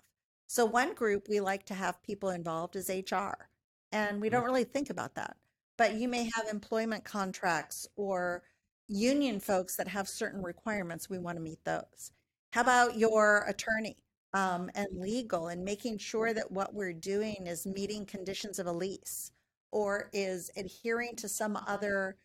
So 0.47 0.65
one 0.65 0.93
group 0.93 1.27
we 1.29 1.39
like 1.39 1.65
to 1.65 1.73
have 1.73 2.03
people 2.03 2.29
involved 2.29 2.75
is 2.75 2.89
HR. 2.89 3.49
And 3.91 4.19
we 4.19 4.29
don't 4.29 4.43
mm. 4.43 4.47
really 4.47 4.63
think 4.63 4.89
about 4.89 5.15
that. 5.15 5.37
But 5.77 5.95
you 5.95 6.07
may 6.07 6.29
have 6.35 6.47
employment 6.51 7.03
contracts 7.03 7.87
or 7.95 8.43
union 8.87 9.39
folks 9.39 9.75
that 9.77 9.87
have 9.87 10.07
certain 10.07 10.41
requirements. 10.41 11.09
We 11.09 11.19
want 11.19 11.37
to 11.37 11.43
meet 11.43 11.63
those. 11.63 12.11
How 12.51 12.61
about 12.61 12.97
your 12.97 13.45
attorney 13.47 13.97
um, 14.33 14.69
and 14.75 14.87
legal 14.93 15.47
and 15.47 15.63
making 15.63 15.99
sure 15.99 16.33
that 16.33 16.51
what 16.51 16.73
we're 16.73 16.93
doing 16.93 17.47
is 17.47 17.65
meeting 17.65 18.05
conditions 18.05 18.59
of 18.59 18.67
a 18.67 18.71
lease 18.71 19.31
or 19.71 20.09
is 20.13 20.51
adhering 20.55 21.15
to 21.17 21.29
some 21.29 21.57
other 21.67 22.17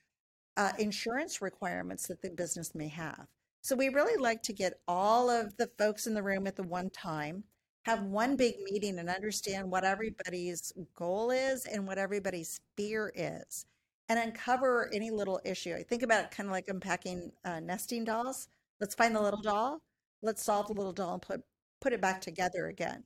uh, 0.59 0.73
insurance 0.79 1.41
requirements 1.41 2.09
that 2.09 2.21
the 2.21 2.31
business 2.31 2.75
may 2.75 2.89
have. 2.89 3.27
So 3.63 3.77
we 3.77 3.89
really 3.89 4.21
like 4.21 4.43
to 4.43 4.53
get 4.53 4.81
all 4.89 5.31
of 5.31 5.57
the 5.57 5.69
folks 5.79 6.07
in 6.07 6.15
the 6.15 6.23
room 6.23 6.47
at 6.49 6.57
the 6.57 6.65
one 6.65 6.91
time, 6.91 7.45
have 7.85 8.03
one 8.03 8.37
big 8.37 8.57
meeting 8.65 8.99
and 8.99 9.09
understand 9.09 9.71
what 9.71 9.85
everybody's 9.85 10.73
goal 10.97 11.31
is 11.31 11.65
and 11.65 11.87
what 11.87 11.97
everybody's 11.97 12.61
fear 12.77 13.13
is 13.15 13.67
and 14.09 14.19
uncover 14.19 14.91
any 14.93 15.11
little 15.11 15.41
issue. 15.45 15.75
I 15.75 15.85
think 15.85 16.03
about 16.03 16.25
it 16.25 16.31
kind 16.33 16.49
of 16.49 16.53
like 16.53 16.69
unpacking 16.69 17.31
uh, 17.45 17.61
nesting 17.61 18.05
dolls. 18.05 18.49
Let's 18.81 18.97
find 18.97 19.15
the 19.15 19.23
little 19.23 19.43
doll. 19.43 19.81
Let's 20.23 20.43
solve 20.43 20.67
the 20.67 20.75
little 20.75 20.93
doll 20.93 21.15
and 21.15 21.23
put 21.23 21.43
put 21.81 21.93
it 21.93 22.01
back 22.01 22.21
together 22.21 22.67
again. 22.67 23.05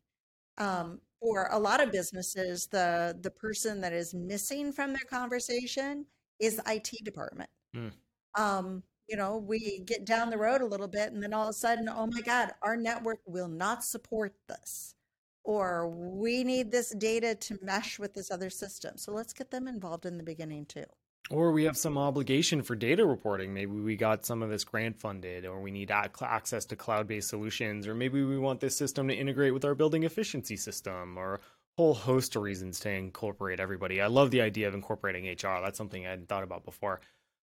Um, 0.57 1.01
for 1.21 1.49
a 1.53 1.59
lot 1.59 1.83
of 1.83 1.93
businesses, 1.93 2.67
the 2.67 3.19
the 3.21 3.31
person 3.31 3.83
that 3.83 3.93
is 3.93 4.15
missing 4.15 4.73
from 4.73 4.91
their 4.95 5.07
conversation 5.11 6.07
is 6.43 6.57
the 6.57 6.65
IT 6.67 6.91
department. 7.05 7.49
Mm. 7.75 7.93
Um, 8.35 8.83
you 9.09 9.17
know, 9.17 9.39
we 9.39 9.81
get 9.87 10.05
down 10.05 10.31
the 10.31 10.37
road 10.37 10.61
a 10.61 10.67
little 10.67 10.89
bit 10.89 11.13
and 11.13 11.23
then 11.23 11.33
all 11.33 11.45
of 11.45 11.51
a 11.51 11.55
sudden, 11.55 11.89
oh 11.89 12.07
my 12.07 12.21
God, 12.21 12.51
our 12.63 12.77
network 12.77 13.21
will 13.27 13.49
not 13.49 13.85
support 13.85 14.35
this. 14.49 14.95
Or 15.45 15.89
we 15.89 16.45
need 16.45 16.71
this 16.71 16.91
data 16.91 17.35
to 17.35 17.59
mesh 17.63 17.99
with 17.99 18.15
this 18.15 18.31
other 18.31 18.49
system. 18.51 18.97
So 18.97 19.13
let's 19.13 19.33
get 19.33 19.51
them 19.51 19.67
involved 19.67 20.07
in 20.07 20.17
the 20.17 20.23
beginning 20.23 20.67
too. 20.67 20.85
Or 21.31 21.53
we 21.53 21.65
have 21.65 21.77
some 21.77 21.97
obligation 21.97 22.63
for 22.63 22.77
data 22.77 23.07
reporting. 23.07 23.55
Maybe 23.55 23.73
we 23.73 23.97
got 23.97 24.25
some 24.25 24.43
of 24.43 24.51
this 24.51 24.65
grant 24.65 25.01
funded, 25.01 25.47
or 25.47 25.61
we 25.61 25.71
need 25.71 25.91
access 25.91 26.65
to 26.67 26.77
cloud 26.77 27.07
based 27.07 27.29
solutions, 27.29 27.87
or 27.87 27.95
maybe 27.95 28.23
we 28.23 28.39
want 28.39 28.61
this 28.61 28.77
system 28.77 29.09
to 29.09 29.15
integrate 29.15 29.55
with 29.55 29.65
our 29.65 29.75
building 29.75 30.03
efficiency 30.03 30.57
system, 30.57 31.17
or 31.17 31.41
whole 31.77 31.95
host 31.95 32.37
of 32.37 32.43
reasons 32.43 32.81
to 32.81 32.91
incorporate 32.91 33.61
everybody. 33.61 34.01
I 34.01 34.07
love 34.07 34.31
the 34.31 34.43
idea 34.43 34.69
of 34.69 34.75
incorporating 34.75 35.25
HR. 35.27 35.61
That's 35.63 35.79
something 35.79 36.07
I 36.07 36.11
hadn't 36.11 36.29
thought 36.29 36.45
about 36.45 36.65
before. 36.65 37.01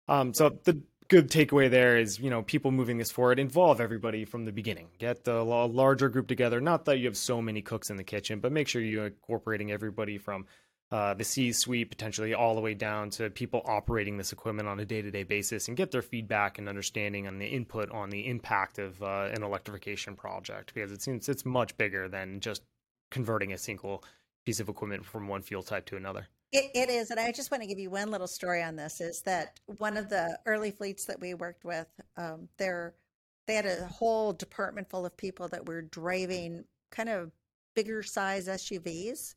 Um, 0.08 0.34
so 0.34 0.58
the 0.64 0.82
good 1.08 1.30
takeaway 1.30 1.70
there 1.70 1.98
is, 1.98 2.20
you 2.20 2.30
know, 2.30 2.44
people 2.44 2.72
moving 2.72 2.98
this 2.98 3.12
forward 3.12 3.40
involve 3.40 3.82
everybody 3.82 4.26
from 4.26 4.46
the 4.46 4.52
beginning. 4.52 4.90
Get 5.00 5.24
the 5.24 5.44
larger 5.44 6.10
group 6.10 6.28
together. 6.28 6.62
Not 6.62 6.86
that 6.86 7.00
you 7.00 7.06
have 7.06 7.18
so 7.18 7.42
many 7.42 7.62
cooks 7.62 7.90
in 7.90 7.98
the 7.98 8.04
kitchen, 8.04 8.40
but 8.40 8.52
make 8.52 8.68
sure 8.68 8.82
you're 8.82 9.08
incorporating 9.08 9.72
everybody 9.72 10.18
from 10.18 10.46
uh, 10.92 11.14
the 11.14 11.24
C-suite 11.24 11.90
potentially 11.90 12.34
all 12.34 12.56
the 12.56 12.62
way 12.62 12.74
down 12.74 13.12
to 13.12 13.30
people 13.30 13.62
operating 13.66 14.18
this 14.18 14.32
equipment 14.32 14.68
on 14.68 14.80
a 14.80 14.86
day-to-day 14.86 15.24
basis 15.24 15.68
and 15.68 15.78
get 15.78 15.92
their 15.92 16.02
feedback 16.02 16.58
and 16.58 16.68
understanding 16.68 17.28
and 17.28 17.40
the 17.40 17.46
input 17.46 17.92
on 17.92 18.10
the 18.10 18.28
impact 18.28 18.80
of 18.80 19.02
uh, 19.04 19.30
an 19.32 19.44
electrification 19.44 20.16
project 20.16 20.74
because 20.74 20.92
it 20.92 21.02
seems 21.02 21.30
it's 21.30 21.46
much 21.46 21.78
bigger 21.78 22.08
than 22.08 22.40
just 22.40 22.64
converting 23.12 23.54
a 23.54 23.58
single 23.58 24.04
piece 24.46 24.60
of 24.60 24.70
equipment 24.70 25.06
from 25.06 25.28
one 25.28 25.42
fuel 25.42 25.64
type 25.64 25.86
to 25.88 25.98
another. 25.98 26.28
It, 26.52 26.72
it 26.74 26.90
is. 26.90 27.12
And 27.12 27.20
I 27.20 27.32
just 27.32 27.52
want 27.52 27.62
to 27.62 27.68
give 27.68 27.78
you 27.78 27.92
one 27.92 28.10
little 28.10 28.28
story 28.28 28.64
on 28.64 28.76
this 28.76 29.02
is 29.02 29.22
that 29.26 29.60
one 29.78 29.98
of 29.98 30.10
the 30.10 30.40
early 30.46 30.72
fleets 30.72 31.06
that 31.06 31.20
we 31.20 31.34
worked 31.34 31.64
with, 31.64 31.88
um, 32.18 32.50
they 32.58 33.56
had 33.56 33.66
a 33.66 33.86
whole 33.86 34.34
department 34.34 34.90
full 34.90 35.06
of 35.06 35.16
people 35.16 35.48
that 35.50 35.68
were 35.68 35.82
driving 35.82 36.66
kind 36.92 37.10
of 37.10 37.32
bigger 37.76 38.02
size 38.02 38.48
SUVs. 38.48 39.36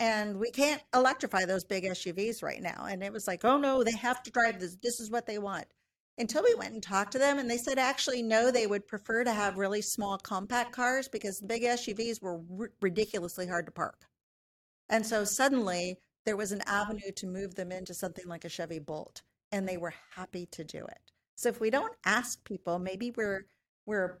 And 0.00 0.38
we 0.38 0.50
can't 0.50 0.82
electrify 0.94 1.44
those 1.44 1.64
big 1.64 1.84
SUVs 1.84 2.42
right 2.42 2.60
now. 2.60 2.86
And 2.88 3.02
it 3.02 3.12
was 3.12 3.28
like, 3.28 3.44
oh 3.44 3.58
no, 3.58 3.84
they 3.84 3.92
have 3.92 4.22
to 4.22 4.30
drive 4.30 4.58
this. 4.58 4.76
This 4.82 4.98
is 4.98 5.10
what 5.10 5.26
they 5.26 5.38
want. 5.38 5.66
Until 6.18 6.42
we 6.42 6.54
went 6.54 6.74
and 6.74 6.82
talked 6.82 7.12
to 7.12 7.18
them, 7.18 7.38
and 7.38 7.50
they 7.50 7.56
said 7.56 7.78
actually, 7.78 8.22
no, 8.22 8.50
they 8.50 8.66
would 8.66 8.86
prefer 8.86 9.24
to 9.24 9.32
have 9.32 9.56
really 9.56 9.82
small 9.82 10.18
compact 10.18 10.72
cars 10.72 11.08
because 11.08 11.38
the 11.38 11.46
big 11.46 11.62
SUVs 11.62 12.20
were 12.20 12.40
r- 12.58 12.70
ridiculously 12.80 13.46
hard 13.46 13.66
to 13.66 13.72
park. 13.72 14.09
And 14.90 15.06
so 15.06 15.24
suddenly 15.24 15.98
there 16.26 16.36
was 16.36 16.52
an 16.52 16.62
avenue 16.66 17.12
to 17.16 17.26
move 17.26 17.54
them 17.54 17.72
into 17.72 17.94
something 17.94 18.26
like 18.26 18.44
a 18.44 18.50
Chevy 18.50 18.80
Bolt, 18.80 19.22
and 19.50 19.66
they 19.66 19.78
were 19.78 19.94
happy 20.14 20.46
to 20.52 20.64
do 20.64 20.84
it. 20.84 21.12
So 21.36 21.48
if 21.48 21.60
we 21.60 21.70
don't 21.70 21.94
ask 22.04 22.44
people, 22.44 22.78
maybe 22.78 23.12
we're 23.16 23.46
we're 23.86 24.18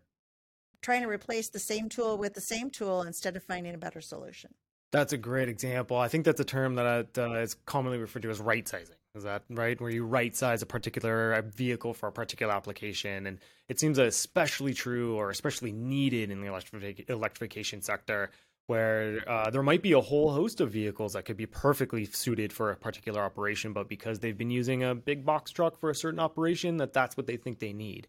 trying 0.80 1.02
to 1.02 1.08
replace 1.08 1.50
the 1.50 1.58
same 1.58 1.90
tool 1.90 2.16
with 2.16 2.32
the 2.32 2.40
same 2.40 2.70
tool 2.70 3.02
instead 3.02 3.36
of 3.36 3.42
finding 3.42 3.74
a 3.74 3.78
better 3.78 4.00
solution. 4.00 4.54
That's 4.92 5.12
a 5.12 5.18
great 5.18 5.48
example. 5.48 5.98
I 5.98 6.08
think 6.08 6.24
that's 6.24 6.40
a 6.40 6.44
term 6.44 6.76
that 6.76 7.18
uh, 7.18 7.34
is 7.34 7.54
commonly 7.66 7.98
referred 7.98 8.22
to 8.22 8.30
as 8.30 8.40
right 8.40 8.66
sizing. 8.66 8.96
Is 9.14 9.24
that 9.24 9.42
right? 9.50 9.80
Where 9.80 9.90
you 9.90 10.04
right 10.04 10.34
size 10.34 10.62
a 10.62 10.66
particular 10.66 11.42
vehicle 11.42 11.94
for 11.94 12.08
a 12.08 12.12
particular 12.12 12.52
application. 12.52 13.26
And 13.26 13.38
it 13.68 13.78
seems 13.78 13.98
especially 13.98 14.72
true 14.72 15.16
or 15.16 15.30
especially 15.30 15.72
needed 15.72 16.30
in 16.30 16.40
the 16.40 16.46
electrific- 16.46 17.08
electrification 17.08 17.82
sector, 17.82 18.30
where 18.70 19.18
uh, 19.28 19.50
there 19.50 19.64
might 19.64 19.82
be 19.82 19.94
a 19.94 20.00
whole 20.00 20.30
host 20.30 20.60
of 20.60 20.70
vehicles 20.70 21.14
that 21.14 21.24
could 21.24 21.36
be 21.36 21.44
perfectly 21.44 22.04
suited 22.04 22.52
for 22.52 22.70
a 22.70 22.76
particular 22.76 23.20
operation, 23.20 23.72
but 23.72 23.88
because 23.88 24.20
they've 24.20 24.38
been 24.38 24.48
using 24.48 24.84
a 24.84 24.94
big 24.94 25.24
box 25.24 25.50
truck 25.50 25.76
for 25.76 25.90
a 25.90 25.94
certain 25.94 26.20
operation, 26.20 26.76
that 26.76 26.92
that's 26.92 27.16
what 27.16 27.26
they 27.26 27.36
think 27.36 27.58
they 27.58 27.72
need. 27.72 28.06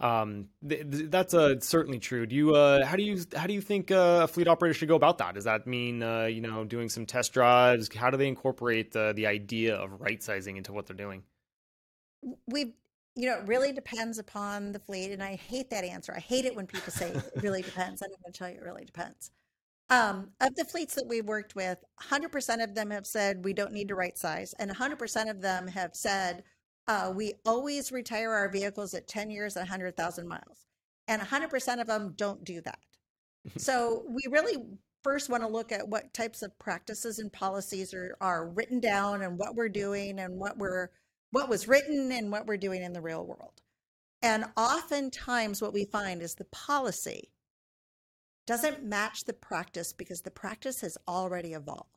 Um, 0.00 0.48
th- 0.68 0.90
th- 0.90 1.04
that's 1.08 1.32
uh, 1.32 1.58
certainly 1.60 1.98
true. 2.00 2.26
Do 2.26 2.36
you 2.36 2.54
uh, 2.54 2.84
how 2.84 2.96
do 2.96 3.02
you 3.02 3.24
how 3.34 3.46
do 3.46 3.54
you 3.54 3.62
think 3.62 3.90
uh, 3.90 4.20
a 4.24 4.28
fleet 4.28 4.46
operator 4.46 4.74
should 4.74 4.88
go 4.88 4.96
about 4.96 5.16
that? 5.18 5.36
Does 5.36 5.44
that 5.44 5.66
mean 5.66 6.02
uh, 6.02 6.24
you 6.24 6.42
know 6.42 6.64
doing 6.64 6.90
some 6.90 7.06
test 7.06 7.32
drives? 7.32 7.88
How 7.94 8.10
do 8.10 8.18
they 8.18 8.28
incorporate 8.28 8.92
the 8.92 9.14
the 9.16 9.26
idea 9.26 9.74
of 9.74 10.02
right 10.02 10.22
sizing 10.22 10.58
into 10.58 10.74
what 10.74 10.86
they're 10.86 10.94
doing? 10.94 11.22
We 12.46 12.74
you 13.16 13.30
know 13.30 13.38
it 13.38 13.46
really 13.46 13.72
depends 13.72 14.18
upon 14.18 14.72
the 14.72 14.80
fleet, 14.80 15.12
and 15.12 15.22
I 15.22 15.36
hate 15.36 15.70
that 15.70 15.82
answer. 15.82 16.12
I 16.14 16.20
hate 16.20 16.44
it 16.44 16.54
when 16.54 16.66
people 16.66 16.92
say 16.92 17.08
it 17.08 17.42
really 17.42 17.62
depends. 17.62 18.02
I'm 18.02 18.10
going 18.10 18.30
to 18.30 18.38
tell 18.38 18.50
you 18.50 18.56
it 18.56 18.64
really 18.64 18.84
depends. 18.84 19.30
Um, 19.90 20.30
of 20.40 20.54
the 20.54 20.64
fleets 20.64 20.94
that 20.94 21.06
we've 21.06 21.26
worked 21.26 21.54
with, 21.54 21.78
100% 22.02 22.64
of 22.64 22.74
them 22.74 22.90
have 22.90 23.06
said 23.06 23.44
we 23.44 23.52
don't 23.52 23.72
need 23.72 23.88
to 23.88 23.94
right 23.94 24.16
size, 24.16 24.54
and 24.58 24.70
100% 24.70 25.30
of 25.30 25.42
them 25.42 25.68
have 25.68 25.94
said 25.94 26.42
uh, 26.86 27.12
we 27.14 27.34
always 27.46 27.92
retire 27.92 28.30
our 28.30 28.48
vehicles 28.48 28.94
at 28.94 29.08
10 29.08 29.30
years, 29.30 29.56
and 29.56 29.62
100,000 29.62 30.28
miles. 30.28 30.66
And 31.06 31.20
100% 31.20 31.80
of 31.80 31.86
them 31.86 32.14
don't 32.16 32.44
do 32.44 32.60
that. 32.62 32.78
so 33.58 34.04
we 34.08 34.22
really 34.30 34.56
first 35.02 35.28
want 35.28 35.42
to 35.42 35.48
look 35.48 35.70
at 35.70 35.86
what 35.86 36.14
types 36.14 36.42
of 36.42 36.58
practices 36.58 37.18
and 37.18 37.32
policies 37.32 37.92
are, 37.92 38.16
are 38.20 38.48
written 38.48 38.80
down 38.80 39.22
and 39.22 39.38
what 39.38 39.54
we're 39.54 39.68
doing 39.68 40.18
and 40.18 40.34
what 40.38 40.56
we're 40.56 40.88
what 41.30 41.48
was 41.48 41.66
written 41.66 42.12
and 42.12 42.30
what 42.30 42.46
we're 42.46 42.56
doing 42.56 42.80
in 42.82 42.92
the 42.92 43.00
real 43.00 43.26
world. 43.26 43.60
And 44.22 44.44
oftentimes 44.56 45.60
what 45.60 45.74
we 45.74 45.84
find 45.84 46.22
is 46.22 46.36
the 46.36 46.46
policy 46.46 47.28
doesn't 48.46 48.84
match 48.84 49.24
the 49.24 49.32
practice 49.32 49.92
because 49.92 50.22
the 50.22 50.30
practice 50.30 50.80
has 50.82 50.98
already 51.08 51.52
evolved. 51.54 51.88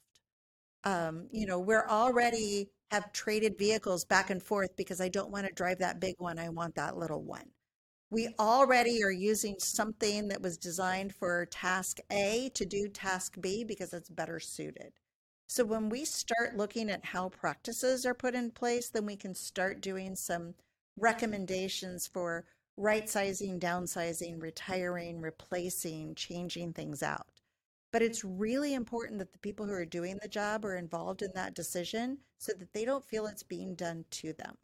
Um, 0.84 1.28
you 1.32 1.46
know, 1.46 1.60
we're 1.60 1.88
already 1.88 2.70
have 2.92 3.12
traded 3.12 3.58
vehicles 3.58 4.06
back 4.06 4.30
and 4.30 4.42
forth 4.42 4.76
because 4.78 5.02
I 5.02 5.10
don't 5.10 5.32
want 5.32 5.46
to 5.46 5.54
drive 5.54 5.80
that 5.80 6.00
big 6.00 6.16
one. 6.20 6.40
I 6.40 6.50
want 6.50 6.76
that 6.76 6.98
little 6.98 7.22
one. 7.22 7.52
We 8.10 8.34
already 8.40 9.04
are 9.04 9.12
using 9.12 9.56
something 9.60 10.30
that 10.30 10.42
was 10.42 10.58
designed 10.58 11.14
for 11.14 11.46
task 11.48 12.00
A 12.10 12.50
to 12.54 12.66
do 12.66 12.88
task 12.88 13.36
B 13.42 13.66
because 13.66 13.94
it's 13.94 14.10
better 14.10 14.40
suited. 14.40 14.94
So 15.48 15.66
when 15.66 15.90
we 15.90 16.06
start 16.06 16.56
looking 16.56 16.90
at 16.90 17.06
how 17.06 17.30
practices 17.30 18.06
are 18.06 18.14
put 18.14 18.36
in 18.36 18.52
place, 18.52 18.90
then 18.90 19.06
we 19.06 19.18
can 19.18 19.36
start 19.36 19.82
doing 19.82 20.16
some 20.16 20.54
recommendations 20.98 22.08
for 22.08 22.46
right 22.78 23.10
sizing, 23.10 23.60
downsizing, 23.60 24.42
retiring, 24.42 25.20
replacing, 25.20 26.16
changing 26.16 26.74
things 26.74 27.02
out. 27.02 27.28
But 27.92 28.02
it's 28.04 28.24
really 28.24 28.74
important 28.74 29.20
that 29.20 29.34
the 29.34 29.40
people 29.40 29.66
who 29.66 29.74
are 29.74 29.86
doing 29.86 30.20
the 30.22 30.28
job 30.28 30.64
are 30.64 30.76
involved 30.76 31.22
in 31.22 31.32
that 31.34 31.56
decision 31.56 32.20
so 32.38 32.54
that 32.60 32.74
they 32.74 32.86
don't 32.86 33.04
feel 33.04 33.26
it's 33.26 33.44
being 33.44 33.76
done 33.76 34.06
to 34.12 34.34
them. 34.34 34.58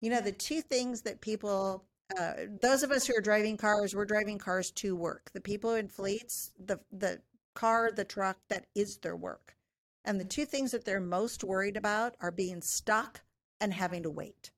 You 0.00 0.10
know, 0.10 0.20
the 0.20 0.32
two 0.32 0.60
things 0.60 1.02
that 1.02 1.20
people, 1.20 1.84
uh, 2.18 2.32
those 2.60 2.82
of 2.82 2.90
us 2.90 3.06
who 3.06 3.16
are 3.16 3.22
driving 3.22 3.56
cars, 3.56 3.94
we're 3.94 4.04
driving 4.04 4.38
cars 4.38 4.70
to 4.72 4.94
work. 4.94 5.30
The 5.32 5.40
people 5.40 5.74
in 5.74 5.88
fleets, 5.88 6.50
the, 6.58 6.80
the 6.90 7.20
car, 7.54 7.90
the 7.94 8.04
truck, 8.04 8.38
that 8.48 8.66
is 8.74 8.98
their 8.98 9.16
work. 9.16 9.56
And 10.04 10.20
the 10.20 10.24
two 10.24 10.44
things 10.44 10.72
that 10.72 10.84
they're 10.84 11.00
most 11.00 11.44
worried 11.44 11.76
about 11.76 12.16
are 12.20 12.32
being 12.32 12.60
stuck 12.60 13.22
and 13.60 13.72
having 13.72 14.02
to 14.02 14.10
wait. 14.10 14.50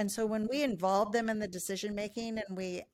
And 0.00 0.10
so 0.10 0.24
when 0.24 0.48
we 0.48 0.62
involve 0.62 1.12
them 1.12 1.28
in 1.28 1.38
the 1.38 1.46
decision 1.46 1.94
making 1.94 2.38
and 2.38 2.56
we 2.56 2.84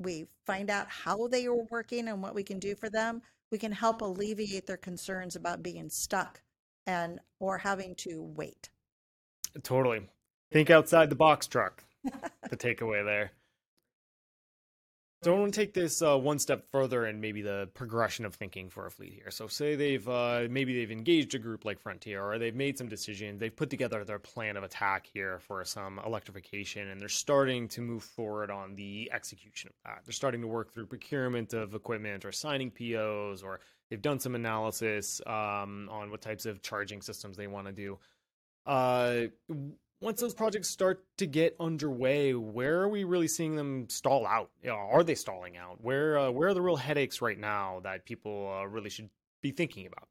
we 0.00 0.26
find 0.46 0.68
out 0.68 0.88
how 0.88 1.28
they 1.28 1.46
are 1.46 1.62
working 1.70 2.08
and 2.08 2.20
what 2.20 2.34
we 2.34 2.42
can 2.42 2.58
do 2.58 2.74
for 2.74 2.90
them, 2.90 3.22
we 3.52 3.56
can 3.56 3.70
help 3.70 4.02
alleviate 4.02 4.66
their 4.66 4.76
concerns 4.76 5.36
about 5.36 5.62
being 5.62 5.88
stuck 5.88 6.42
and 6.88 7.20
or 7.38 7.56
having 7.56 7.94
to 7.98 8.20
wait. 8.34 8.68
Totally. 9.62 10.08
Think 10.50 10.68
outside 10.70 11.08
the 11.08 11.14
box 11.14 11.46
truck. 11.46 11.84
the 12.50 12.56
takeaway 12.56 13.04
there. 13.04 13.30
So 15.22 15.34
I 15.34 15.38
want 15.40 15.52
to 15.54 15.60
take 15.60 15.72
this 15.72 16.02
uh, 16.02 16.16
one 16.16 16.38
step 16.38 16.70
further 16.70 17.06
and 17.06 17.20
maybe 17.20 17.40
the 17.40 17.68
progression 17.74 18.24
of 18.26 18.34
thinking 18.34 18.68
for 18.68 18.86
a 18.86 18.90
fleet 18.90 19.14
here. 19.14 19.30
So 19.30 19.48
say 19.48 19.74
they've 19.74 20.06
uh, 20.06 20.42
maybe 20.50 20.76
they've 20.76 20.90
engaged 20.90 21.34
a 21.34 21.38
group 21.38 21.64
like 21.64 21.80
Frontier, 21.80 22.22
or 22.22 22.38
they've 22.38 22.54
made 22.54 22.76
some 22.76 22.88
decisions. 22.88 23.40
They've 23.40 23.54
put 23.54 23.70
together 23.70 24.04
their 24.04 24.18
plan 24.18 24.56
of 24.56 24.62
attack 24.62 25.06
here 25.12 25.40
for 25.40 25.64
some 25.64 25.98
electrification, 26.04 26.88
and 26.88 27.00
they're 27.00 27.08
starting 27.08 27.66
to 27.68 27.80
move 27.80 28.04
forward 28.04 28.50
on 28.50 28.74
the 28.76 29.10
execution 29.12 29.70
of 29.70 29.74
that. 29.84 30.02
They're 30.04 30.12
starting 30.12 30.42
to 30.42 30.46
work 30.46 30.72
through 30.72 30.86
procurement 30.86 31.54
of 31.54 31.74
equipment, 31.74 32.24
or 32.24 32.30
signing 32.30 32.70
POs, 32.70 33.42
or 33.42 33.60
they've 33.90 34.02
done 34.02 34.20
some 34.20 34.34
analysis 34.34 35.20
um, 35.26 35.88
on 35.90 36.10
what 36.10 36.20
types 36.20 36.44
of 36.44 36.60
charging 36.62 37.00
systems 37.00 37.36
they 37.36 37.46
want 37.46 37.66
to 37.66 37.72
do. 37.72 37.98
Uh, 38.66 39.22
once 40.00 40.20
those 40.20 40.34
projects 40.34 40.68
start 40.68 41.04
to 41.16 41.26
get 41.26 41.56
underway, 41.58 42.34
where 42.34 42.80
are 42.80 42.88
we 42.88 43.04
really 43.04 43.28
seeing 43.28 43.56
them 43.56 43.88
stall 43.88 44.26
out? 44.26 44.50
You 44.62 44.70
know, 44.70 44.76
are 44.76 45.02
they 45.02 45.14
stalling 45.14 45.56
out? 45.56 45.78
Where 45.82 46.18
uh, 46.18 46.30
where 46.30 46.48
are 46.48 46.54
the 46.54 46.62
real 46.62 46.76
headaches 46.76 47.22
right 47.22 47.38
now 47.38 47.80
that 47.82 48.04
people 48.04 48.54
uh, 48.54 48.66
really 48.66 48.90
should 48.90 49.08
be 49.42 49.50
thinking 49.50 49.86
about? 49.86 50.08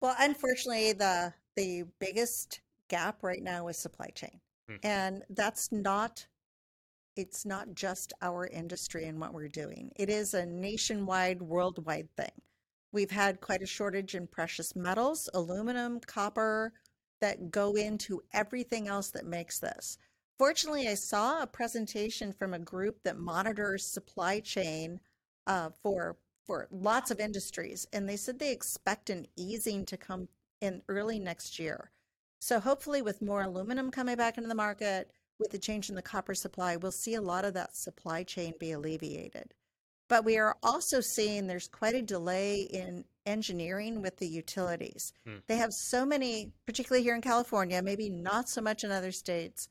Well, 0.00 0.16
unfortunately, 0.18 0.92
the 0.92 1.32
the 1.56 1.84
biggest 1.98 2.60
gap 2.88 3.22
right 3.22 3.42
now 3.42 3.68
is 3.68 3.78
supply 3.78 4.08
chain, 4.14 4.40
hmm. 4.68 4.76
and 4.82 5.22
that's 5.30 5.70
not 5.70 6.26
it's 7.16 7.44
not 7.44 7.74
just 7.74 8.12
our 8.22 8.46
industry 8.46 9.06
and 9.06 9.20
what 9.20 9.34
we're 9.34 9.48
doing. 9.48 9.90
It 9.96 10.08
is 10.08 10.34
a 10.34 10.46
nationwide, 10.46 11.42
worldwide 11.42 12.08
thing. 12.16 12.30
We've 12.92 13.10
had 13.10 13.40
quite 13.40 13.60
a 13.60 13.66
shortage 13.66 14.14
in 14.14 14.28
precious 14.28 14.74
metals, 14.76 15.28
aluminum, 15.34 16.00
copper, 16.00 16.72
that 17.20 17.50
go 17.50 17.74
into 17.74 18.22
everything 18.32 18.88
else 18.88 19.10
that 19.10 19.26
makes 19.26 19.58
this. 19.58 19.98
Fortunately, 20.38 20.86
I 20.86 20.94
saw 20.94 21.42
a 21.42 21.46
presentation 21.46 22.32
from 22.32 22.54
a 22.54 22.58
group 22.58 23.02
that 23.02 23.18
monitors 23.18 23.84
supply 23.84 24.40
chain 24.40 25.00
uh, 25.46 25.70
for 25.82 26.16
for 26.46 26.66
lots 26.70 27.10
of 27.10 27.20
industries, 27.20 27.86
and 27.92 28.08
they 28.08 28.16
said 28.16 28.38
they 28.38 28.52
expect 28.52 29.10
an 29.10 29.26
easing 29.36 29.84
to 29.84 29.98
come 29.98 30.28
in 30.62 30.80
early 30.88 31.18
next 31.18 31.58
year. 31.58 31.90
So 32.40 32.58
hopefully, 32.58 33.02
with 33.02 33.20
more 33.20 33.42
aluminum 33.42 33.90
coming 33.90 34.16
back 34.16 34.38
into 34.38 34.48
the 34.48 34.54
market, 34.54 35.10
with 35.38 35.50
the 35.50 35.58
change 35.58 35.88
in 35.88 35.94
the 35.94 36.02
copper 36.02 36.34
supply, 36.34 36.76
we'll 36.76 36.92
see 36.92 37.14
a 37.14 37.22
lot 37.22 37.44
of 37.44 37.54
that 37.54 37.76
supply 37.76 38.22
chain 38.22 38.54
be 38.58 38.72
alleviated. 38.72 39.54
But 40.08 40.24
we 40.24 40.38
are 40.38 40.56
also 40.62 41.00
seeing 41.00 41.46
there's 41.46 41.68
quite 41.68 41.94
a 41.94 42.02
delay 42.02 42.62
in 42.62 43.04
engineering 43.28 44.02
with 44.02 44.16
the 44.16 44.26
utilities. 44.26 45.12
Hmm. 45.26 45.36
They 45.46 45.56
have 45.56 45.72
so 45.72 46.04
many, 46.04 46.52
particularly 46.66 47.04
here 47.04 47.14
in 47.14 47.20
California, 47.20 47.80
maybe 47.82 48.08
not 48.08 48.48
so 48.48 48.60
much 48.60 48.82
in 48.82 48.90
other 48.90 49.12
states, 49.12 49.68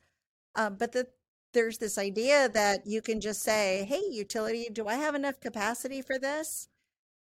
uh, 0.54 0.70
but 0.70 0.92
the, 0.92 1.08
there's 1.52 1.78
this 1.78 1.98
idea 1.98 2.48
that 2.50 2.86
you 2.86 3.02
can 3.02 3.20
just 3.20 3.42
say, 3.42 3.84
hey, 3.88 4.02
utility, 4.10 4.68
do 4.72 4.86
I 4.86 4.94
have 4.94 5.14
enough 5.14 5.40
capacity 5.40 6.02
for 6.02 6.18
this? 6.18 6.68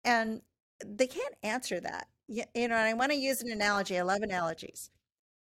And 0.04 0.41
they 0.86 1.08
can't 1.08 1.36
answer 1.41 1.80
that. 1.80 2.08
You, 2.28 2.43
you 2.54 2.67
know, 2.67 2.76
and 2.76 2.88
I 2.88 2.93
want 2.93 3.12
to 3.12 3.17
use 3.17 3.41
an 3.41 3.52
analogy. 3.52 3.98
I 3.98 4.02
love 4.02 4.21
analogies. 4.21 4.89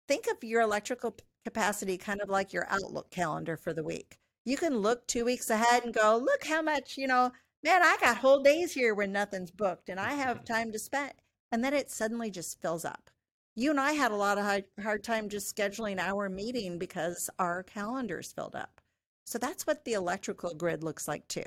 Think 0.07 0.27
of 0.27 0.43
your 0.43 0.61
electrical 0.61 1.15
capacity 1.45 1.97
kind 1.97 2.21
of 2.21 2.29
like 2.29 2.53
your 2.53 2.67
Outlook 2.69 3.09
calendar 3.09 3.57
for 3.57 3.73
the 3.73 3.83
week. 3.83 4.17
You 4.45 4.57
can 4.57 4.77
look 4.77 5.07
two 5.07 5.25
weeks 5.25 5.49
ahead 5.49 5.83
and 5.83 5.93
go, 5.93 6.17
look 6.17 6.45
how 6.45 6.61
much, 6.61 6.97
you 6.97 7.07
know, 7.07 7.31
man, 7.63 7.81
I 7.83 7.97
got 7.99 8.17
whole 8.17 8.41
days 8.41 8.73
here 8.73 8.93
when 8.93 9.11
nothing's 9.11 9.51
booked 9.51 9.89
and 9.89 9.99
I 9.99 10.13
have 10.13 10.45
time 10.45 10.71
to 10.71 10.79
spend. 10.79 11.13
And 11.51 11.63
then 11.63 11.73
it 11.73 11.89
suddenly 11.89 12.29
just 12.29 12.61
fills 12.61 12.85
up. 12.85 13.09
You 13.55 13.71
and 13.71 13.79
I 13.79 13.93
had 13.93 14.11
a 14.11 14.15
lot 14.15 14.37
of 14.37 14.43
hard, 14.43 14.65
hard 14.81 15.03
time 15.03 15.29
just 15.29 15.55
scheduling 15.55 15.99
our 15.99 16.29
meeting 16.29 16.77
because 16.77 17.29
our 17.39 17.63
calendars 17.63 18.31
filled 18.31 18.55
up. 18.55 18.81
So 19.25 19.37
that's 19.37 19.65
what 19.65 19.83
the 19.83 19.93
electrical 19.93 20.53
grid 20.53 20.83
looks 20.83 21.07
like 21.07 21.27
too. 21.27 21.45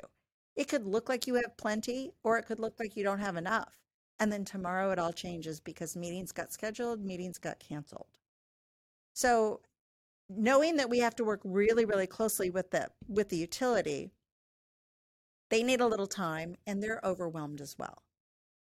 It 0.55 0.67
could 0.67 0.85
look 0.85 1.07
like 1.07 1.25
you 1.25 1.35
have 1.35 1.55
plenty, 1.57 2.11
or 2.23 2.37
it 2.37 2.45
could 2.45 2.59
look 2.59 2.75
like 2.79 2.97
you 2.97 3.03
don't 3.03 3.19
have 3.19 3.37
enough. 3.37 3.79
And 4.19 4.31
then 4.31 4.45
tomorrow 4.45 4.91
it 4.91 4.99
all 4.99 5.13
changes 5.13 5.59
because 5.59 5.95
meetings 5.95 6.31
got 6.31 6.51
scheduled, 6.51 7.03
meetings 7.03 7.37
got 7.37 7.59
canceled. 7.59 8.19
So 9.13 9.61
knowing 10.29 10.75
that 10.77 10.89
we 10.89 10.99
have 10.99 11.15
to 11.15 11.23
work 11.23 11.41
really, 11.43 11.85
really 11.85 12.07
closely 12.07 12.49
with 12.49 12.71
the 12.71 12.89
with 13.07 13.29
the 13.29 13.37
utility 13.37 14.11
they 15.51 15.61
need 15.61 15.81
a 15.81 15.87
little 15.87 16.07
time 16.07 16.55
and 16.65 16.81
they're 16.81 17.01
overwhelmed 17.03 17.61
as 17.61 17.75
well. 17.77 18.01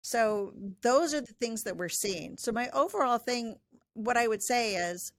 So 0.04 0.54
those 0.82 1.14
are 1.14 1.22
the 1.22 1.34
things 1.34 1.64
that 1.64 1.78
we're 1.78 1.90
seeing. 1.90 2.38
So 2.38 2.52
my 2.52 2.70
overall 2.74 3.18
thing, 3.18 3.56
what 3.94 4.18
I 4.18 4.28
would 4.28 4.44
say 4.44 4.76
is 4.76 5.14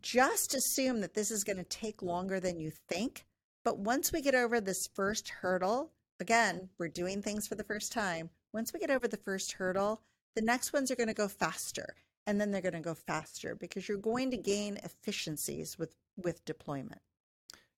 just 0.00 0.54
assume 0.54 1.00
that 1.00 1.14
this 1.14 1.30
is 1.30 1.44
going 1.44 1.56
to 1.56 1.64
take 1.64 2.02
longer 2.02 2.38
than 2.40 2.60
you 2.60 2.70
think. 2.88 3.24
But 3.64 3.78
once 3.78 4.12
we 4.12 4.20
get 4.20 4.34
over 4.34 4.60
this 4.60 4.86
first 4.94 5.30
hurdle, 5.30 5.90
again, 6.20 6.68
we're 6.78 6.88
doing 6.88 7.22
things 7.22 7.46
for 7.46 7.54
the 7.54 7.64
first 7.64 7.90
time. 7.90 8.30
once 8.52 8.72
we 8.72 8.78
get 8.78 8.90
over 8.90 9.08
the 9.08 9.16
first 9.16 9.52
hurdle, 9.52 10.00
the 10.36 10.42
next 10.42 10.72
ones 10.72 10.90
are 10.90 10.96
going 10.96 11.08
to 11.08 11.14
go 11.14 11.26
faster 11.26 11.96
and 12.26 12.40
then 12.40 12.50
they're 12.50 12.60
going 12.60 12.74
to 12.74 12.80
go 12.80 12.94
faster 12.94 13.54
because 13.54 13.88
you're 13.88 13.98
going 13.98 14.30
to 14.30 14.36
gain 14.36 14.78
efficiencies 14.84 15.78
with 15.78 15.96
with 16.16 16.44
deployment. 16.44 17.00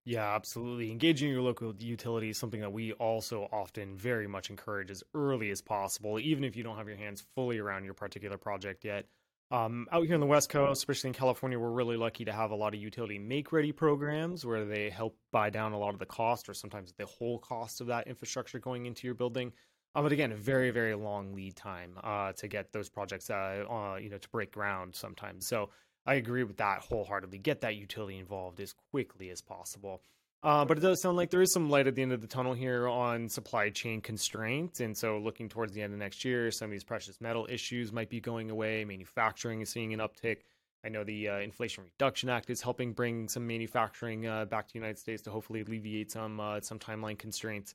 Yeah, 0.08 0.36
absolutely. 0.36 0.92
Engaging 0.92 1.30
your 1.32 1.42
local 1.42 1.74
utility 1.78 2.30
is 2.30 2.38
something 2.38 2.60
that 2.60 2.72
we 2.72 2.92
also 2.92 3.48
often 3.50 3.96
very 3.96 4.28
much 4.28 4.50
encourage 4.50 4.88
as 4.90 5.02
early 5.14 5.50
as 5.50 5.60
possible, 5.60 6.20
even 6.20 6.44
if 6.44 6.54
you 6.54 6.62
don't 6.62 6.76
have 6.76 6.86
your 6.86 6.96
hands 6.96 7.24
fully 7.34 7.58
around 7.58 7.84
your 7.84 7.94
particular 7.94 8.38
project 8.38 8.84
yet. 8.84 9.06
Um, 9.50 9.88
out 9.90 10.04
here 10.06 10.14
on 10.14 10.20
the 10.20 10.26
West 10.26 10.48
Coast, 10.48 10.78
especially 10.78 11.08
in 11.08 11.14
California, 11.14 11.58
we're 11.58 11.70
really 11.72 11.96
lucky 11.96 12.24
to 12.24 12.32
have 12.32 12.52
a 12.52 12.54
lot 12.56 12.72
of 12.74 12.80
utility 12.80 13.18
make 13.18 13.50
ready 13.52 13.72
programs 13.72 14.46
where 14.46 14.64
they 14.64 14.90
help 14.90 15.18
buy 15.32 15.50
down 15.50 15.72
a 15.72 15.78
lot 15.78 15.92
of 15.92 15.98
the 15.98 16.06
cost 16.06 16.48
or 16.48 16.54
sometimes 16.54 16.92
the 16.92 17.06
whole 17.06 17.40
cost 17.40 17.80
of 17.80 17.88
that 17.88 18.06
infrastructure 18.06 18.60
going 18.60 18.86
into 18.86 19.08
your 19.08 19.14
building. 19.14 19.52
Um, 19.94 20.04
but 20.04 20.12
again, 20.12 20.30
a 20.32 20.36
very, 20.36 20.70
very 20.70 20.94
long 20.94 21.34
lead 21.34 21.56
time 21.56 21.98
uh, 22.04 22.32
to 22.34 22.48
get 22.48 22.72
those 22.72 22.88
projects, 22.88 23.30
uh, 23.30 23.64
uh, 23.68 23.96
you 23.96 24.10
know, 24.10 24.18
to 24.18 24.28
break 24.28 24.52
ground 24.52 24.94
sometimes. 24.94 25.46
So 25.46 25.70
I 26.06 26.14
agree 26.14 26.44
with 26.44 26.58
that 26.58 26.80
wholeheartedly. 26.80 27.38
Get 27.38 27.62
that 27.62 27.74
utility 27.74 28.18
involved 28.18 28.60
as 28.60 28.74
quickly 28.90 29.30
as 29.30 29.40
possible. 29.40 30.02
Uh, 30.42 30.64
but 30.64 30.78
it 30.78 30.80
does 30.80 31.02
sound 31.02 31.16
like 31.16 31.30
there 31.30 31.42
is 31.42 31.52
some 31.52 31.70
light 31.70 31.88
at 31.88 31.94
the 31.96 32.02
end 32.02 32.12
of 32.12 32.20
the 32.20 32.26
tunnel 32.26 32.54
here 32.54 32.86
on 32.86 33.28
supply 33.28 33.70
chain 33.70 34.00
constraints. 34.00 34.80
And 34.80 34.96
so, 34.96 35.18
looking 35.18 35.48
towards 35.48 35.72
the 35.72 35.82
end 35.82 35.92
of 35.92 35.98
next 35.98 36.24
year, 36.24 36.50
some 36.52 36.66
of 36.66 36.70
these 36.70 36.84
precious 36.84 37.20
metal 37.20 37.48
issues 37.50 37.92
might 37.92 38.10
be 38.10 38.20
going 38.20 38.50
away. 38.50 38.84
Manufacturing 38.84 39.60
is 39.60 39.70
seeing 39.70 39.92
an 39.92 40.00
uptick. 40.00 40.38
I 40.84 40.88
know 40.88 41.02
the 41.02 41.28
uh, 41.28 41.38
Inflation 41.38 41.82
Reduction 41.82 42.28
Act 42.28 42.48
is 42.48 42.62
helping 42.62 42.92
bring 42.92 43.28
some 43.28 43.44
manufacturing 43.44 44.28
uh, 44.28 44.44
back 44.44 44.68
to 44.68 44.72
the 44.74 44.78
United 44.78 44.98
States 45.00 45.22
to 45.22 45.30
hopefully 45.30 45.62
alleviate 45.62 46.12
some 46.12 46.38
uh, 46.38 46.60
some 46.60 46.78
timeline 46.78 47.18
constraints. 47.18 47.74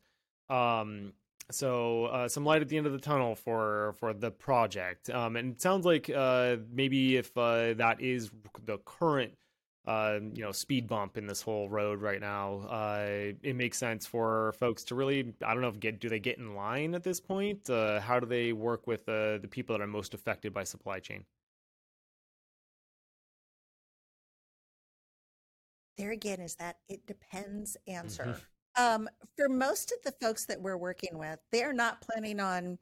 Um, 0.49 1.11
so 1.51 2.05
uh, 2.05 2.27
some 2.27 2.45
light 2.45 2.61
at 2.61 2.69
the 2.69 2.77
end 2.77 2.87
of 2.87 2.93
the 2.93 2.99
tunnel 2.99 3.35
for 3.35 3.93
for 3.99 4.13
the 4.13 4.31
project. 4.31 5.09
Um, 5.09 5.35
and 5.35 5.53
it 5.53 5.61
sounds 5.61 5.85
like 5.85 6.09
uh, 6.09 6.57
maybe 6.71 7.17
if 7.17 7.37
uh, 7.37 7.73
that 7.75 8.01
is 8.01 8.31
the 8.65 8.77
current 8.79 9.33
uh, 9.85 10.19
you 10.33 10.43
know 10.43 10.51
speed 10.51 10.87
bump 10.87 11.17
in 11.17 11.25
this 11.25 11.41
whole 11.41 11.67
road 11.67 12.01
right 12.01 12.21
now 12.21 12.59
uh, 12.69 13.33
it 13.41 13.55
makes 13.55 13.77
sense 13.79 14.05
for 14.05 14.53
folks 14.59 14.83
to 14.83 14.93
really 14.93 15.33
i 15.43 15.53
don't 15.53 15.61
know 15.61 15.67
if 15.67 15.79
get 15.79 15.99
do 15.99 16.07
they 16.07 16.19
get 16.19 16.37
in 16.37 16.55
line 16.55 16.93
at 16.93 17.03
this 17.03 17.19
point? 17.19 17.69
Uh, 17.69 17.99
how 17.99 18.19
do 18.19 18.25
they 18.27 18.53
work 18.53 18.85
with 18.87 19.05
the 19.05 19.47
people 19.49 19.75
that 19.75 19.81
are 19.81 19.87
most 19.87 20.13
affected 20.13 20.53
by 20.53 20.63
supply 20.63 20.99
chain? 20.99 21.25
There 25.97 26.11
again 26.11 26.39
is 26.39 26.55
that 26.55 26.77
it 26.87 27.05
depends 27.05 27.77
answer. 27.87 28.23
mm-hmm. 28.23 28.39
Um, 28.77 29.09
for 29.35 29.49
most 29.49 29.91
of 29.91 29.97
the 30.03 30.25
folks 30.25 30.45
that 30.45 30.61
we're 30.61 30.77
working 30.77 31.17
with, 31.17 31.39
they're 31.51 31.73
not 31.73 32.01
planning 32.01 32.39
on 32.39 32.77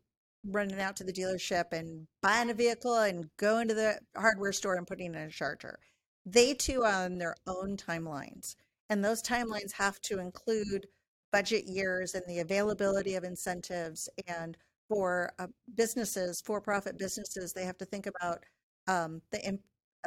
running 0.45 0.79
out 0.79 0.95
to 0.97 1.03
the 1.03 1.13
dealership 1.13 1.73
and 1.73 2.07
buying 2.21 2.49
a 2.49 2.53
vehicle 2.53 2.97
and 2.97 3.29
going 3.37 3.67
to 3.67 3.73
the 3.73 3.99
hardware 4.15 4.53
store 4.53 4.75
and 4.75 4.87
putting 4.87 5.13
in 5.13 5.15
a 5.15 5.29
charger. 5.29 5.79
They 6.25 6.53
too 6.53 6.83
are 6.83 7.05
on 7.05 7.17
their 7.17 7.35
own 7.47 7.75
timelines. 7.75 8.55
And 8.89 9.03
those 9.03 9.21
timelines 9.21 9.71
have 9.73 9.99
to 10.01 10.19
include 10.19 10.87
budget 11.31 11.65
years 11.65 12.15
and 12.15 12.23
the 12.27 12.39
availability 12.39 13.15
of 13.15 13.23
incentives. 13.23 14.09
And 14.27 14.57
for 14.87 15.31
uh, 15.39 15.47
businesses, 15.75 16.41
for 16.41 16.59
profit 16.61 16.97
businesses, 16.97 17.53
they 17.53 17.65
have 17.65 17.77
to 17.77 17.85
think 17.85 18.07
about 18.07 18.43
um, 18.87 19.21
the 19.31 19.59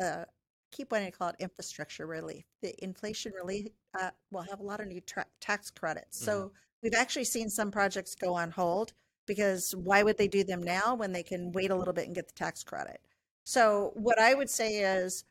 uh, 0.03 0.25
keep 0.73 0.91
wanting 0.91 1.13
to 1.13 1.17
call 1.17 1.29
it 1.29 1.37
infrastructure 1.39 2.07
relief. 2.07 2.45
The 2.63 2.75
inflation 2.83 3.33
relief 3.33 3.69
uh, 4.01 4.11
will 4.31 4.43
have 4.43 4.61
a 4.61 4.65
lot 4.65 4.81
of 4.81 4.89
new 4.89 5.01
tra- 5.03 5.27
tax 5.41 5.71
credits. 5.71 6.19
Mm-hmm. 6.19 6.25
So 6.25 6.53
we've 6.83 6.95
actually 6.95 7.25
seen 7.25 7.49
some 7.49 7.71
projects 7.71 8.15
go 8.15 8.35
on 8.35 8.51
hold 8.51 8.93
because 9.27 9.75
why 9.77 10.03
would 10.03 10.19
they 10.19 10.29
do 10.29 10.43
them 10.43 10.63
now 10.63 10.95
when 10.95 11.13
they 11.13 11.23
can 11.23 11.53
wait 11.53 11.71
a 11.71 11.77
little 11.77 11.95
bit 11.95 12.07
and 12.07 12.15
get 12.15 12.27
the 12.27 12.35
tax 12.35 12.65
credit? 12.65 13.01
So 13.45 13.93
what 13.95 14.19
I 14.19 14.35
would 14.35 14.51
say 14.51 14.79
is 14.79 15.25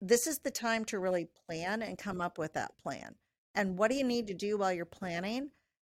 this 0.00 0.26
is 0.26 0.38
the 0.38 0.50
time 0.50 0.84
to 0.86 0.98
really 0.98 1.28
plan 1.46 1.82
and 1.82 1.98
come 1.98 2.20
up 2.20 2.38
with 2.38 2.54
that 2.54 2.76
plan. 2.78 3.14
And 3.54 3.76
what 3.76 3.90
do 3.90 3.96
you 3.96 4.04
need 4.04 4.26
to 4.28 4.34
do 4.34 4.58
while 4.58 4.72
you're 4.72 4.84
planning? 4.84 5.50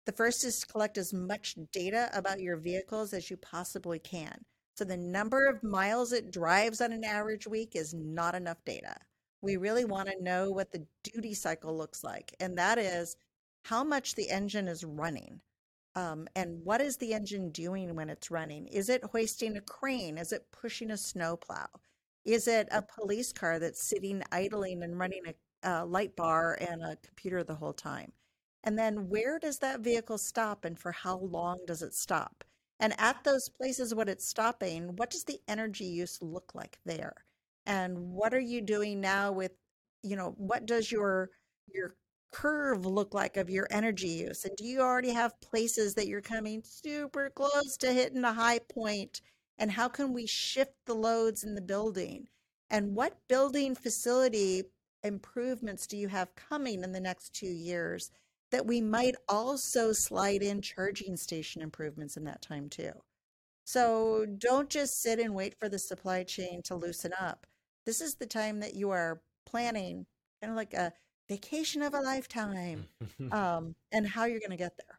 The 0.06 0.12
first 0.12 0.44
is 0.44 0.60
to 0.60 0.66
collect 0.66 0.98
as 0.98 1.12
much 1.12 1.56
data 1.70 2.10
about 2.12 2.40
your 2.40 2.56
vehicles 2.56 3.12
as 3.12 3.30
you 3.30 3.36
possibly 3.36 3.98
can. 3.98 4.44
So 4.74 4.84
the 4.84 4.96
number 4.96 5.46
of 5.46 5.62
miles 5.62 6.12
it 6.12 6.30
drives 6.30 6.80
on 6.80 6.92
an 6.92 7.04
average 7.04 7.46
week 7.46 7.74
is 7.74 7.94
not 7.94 8.34
enough 8.34 8.64
data. 8.64 8.96
We 9.42 9.56
really 9.56 9.84
want 9.84 10.08
to 10.08 10.22
know 10.22 10.50
what 10.50 10.72
the 10.72 10.86
duty 11.02 11.34
cycle 11.34 11.76
looks 11.76 12.04
like, 12.04 12.34
and 12.40 12.56
that 12.58 12.78
is 12.78 13.16
how 13.64 13.84
much 13.84 14.14
the 14.14 14.30
engine 14.30 14.68
is 14.68 14.84
running. 14.84 15.40
Um, 15.94 16.26
and 16.34 16.64
what 16.64 16.80
is 16.80 16.96
the 16.96 17.12
engine 17.14 17.50
doing 17.50 17.94
when 17.94 18.08
it's 18.08 18.30
running? 18.30 18.66
Is 18.68 18.88
it 18.88 19.04
hoisting 19.04 19.56
a 19.56 19.60
crane? 19.60 20.16
Is 20.18 20.32
it 20.32 20.50
pushing 20.52 20.90
a 20.90 20.96
snowplow? 20.96 21.66
Is 22.24 22.48
it 22.48 22.68
a 22.70 22.82
police 22.82 23.32
car 23.32 23.58
that's 23.58 23.82
sitting 23.82 24.22
idling 24.32 24.82
and 24.82 24.98
running 24.98 25.22
a, 25.26 25.34
a 25.68 25.84
light 25.84 26.16
bar 26.16 26.54
and 26.60 26.82
a 26.82 26.96
computer 26.96 27.44
the 27.44 27.56
whole 27.56 27.74
time? 27.74 28.12
And 28.64 28.78
then 28.78 29.08
where 29.08 29.38
does 29.38 29.58
that 29.58 29.80
vehicle 29.80 30.18
stop 30.18 30.64
and 30.64 30.78
for 30.78 30.92
how 30.92 31.18
long 31.18 31.58
does 31.66 31.82
it 31.82 31.94
stop? 31.94 32.44
And 32.82 32.94
at 32.98 33.22
those 33.22 33.48
places 33.48 33.94
when 33.94 34.08
it's 34.08 34.28
stopping, 34.28 34.96
what 34.96 35.10
does 35.10 35.24
the 35.24 35.40
energy 35.46 35.84
use 35.84 36.18
look 36.20 36.52
like 36.52 36.78
there? 36.84 37.24
And 37.64 37.96
what 38.12 38.34
are 38.34 38.40
you 38.40 38.60
doing 38.60 39.00
now 39.00 39.30
with, 39.30 39.52
you 40.02 40.16
know, 40.16 40.34
what 40.36 40.66
does 40.66 40.90
your 40.90 41.30
your 41.72 41.94
curve 42.32 42.84
look 42.84 43.14
like 43.14 43.36
of 43.36 43.48
your 43.48 43.68
energy 43.70 44.08
use? 44.08 44.44
And 44.44 44.56
do 44.56 44.64
you 44.64 44.80
already 44.80 45.10
have 45.12 45.40
places 45.40 45.94
that 45.94 46.08
you're 46.08 46.20
coming 46.20 46.62
super 46.64 47.30
close 47.30 47.76
to 47.78 47.92
hitting 47.92 48.24
a 48.24 48.32
high 48.32 48.58
point? 48.58 49.20
And 49.58 49.70
how 49.70 49.88
can 49.88 50.12
we 50.12 50.26
shift 50.26 50.74
the 50.84 50.94
loads 50.94 51.44
in 51.44 51.54
the 51.54 51.60
building? 51.60 52.26
And 52.68 52.96
what 52.96 53.16
building 53.28 53.76
facility 53.76 54.64
improvements 55.04 55.86
do 55.86 55.96
you 55.96 56.08
have 56.08 56.34
coming 56.34 56.82
in 56.82 56.90
the 56.90 57.00
next 57.00 57.32
two 57.32 57.46
years 57.46 58.10
that 58.52 58.66
we 58.66 58.80
might 58.80 59.16
also 59.28 59.92
slide 59.92 60.42
in 60.42 60.60
charging 60.60 61.16
station 61.16 61.62
improvements 61.62 62.16
in 62.16 62.24
that 62.24 62.42
time 62.42 62.68
too. 62.68 62.92
So 63.64 64.26
don't 64.38 64.68
just 64.68 65.00
sit 65.00 65.18
and 65.18 65.34
wait 65.34 65.58
for 65.58 65.68
the 65.68 65.78
supply 65.78 66.22
chain 66.22 66.62
to 66.64 66.74
loosen 66.74 67.12
up. 67.18 67.46
This 67.86 68.00
is 68.00 68.14
the 68.14 68.26
time 68.26 68.60
that 68.60 68.74
you 68.74 68.90
are 68.90 69.20
planning 69.46 70.06
kind 70.40 70.50
of 70.52 70.56
like 70.56 70.74
a 70.74 70.92
vacation 71.28 71.82
of 71.82 71.94
a 71.94 72.00
lifetime 72.00 72.86
um, 73.32 73.74
and 73.90 74.06
how 74.06 74.24
you're 74.24 74.40
going 74.40 74.50
to 74.50 74.56
get 74.56 74.76
there. 74.76 74.98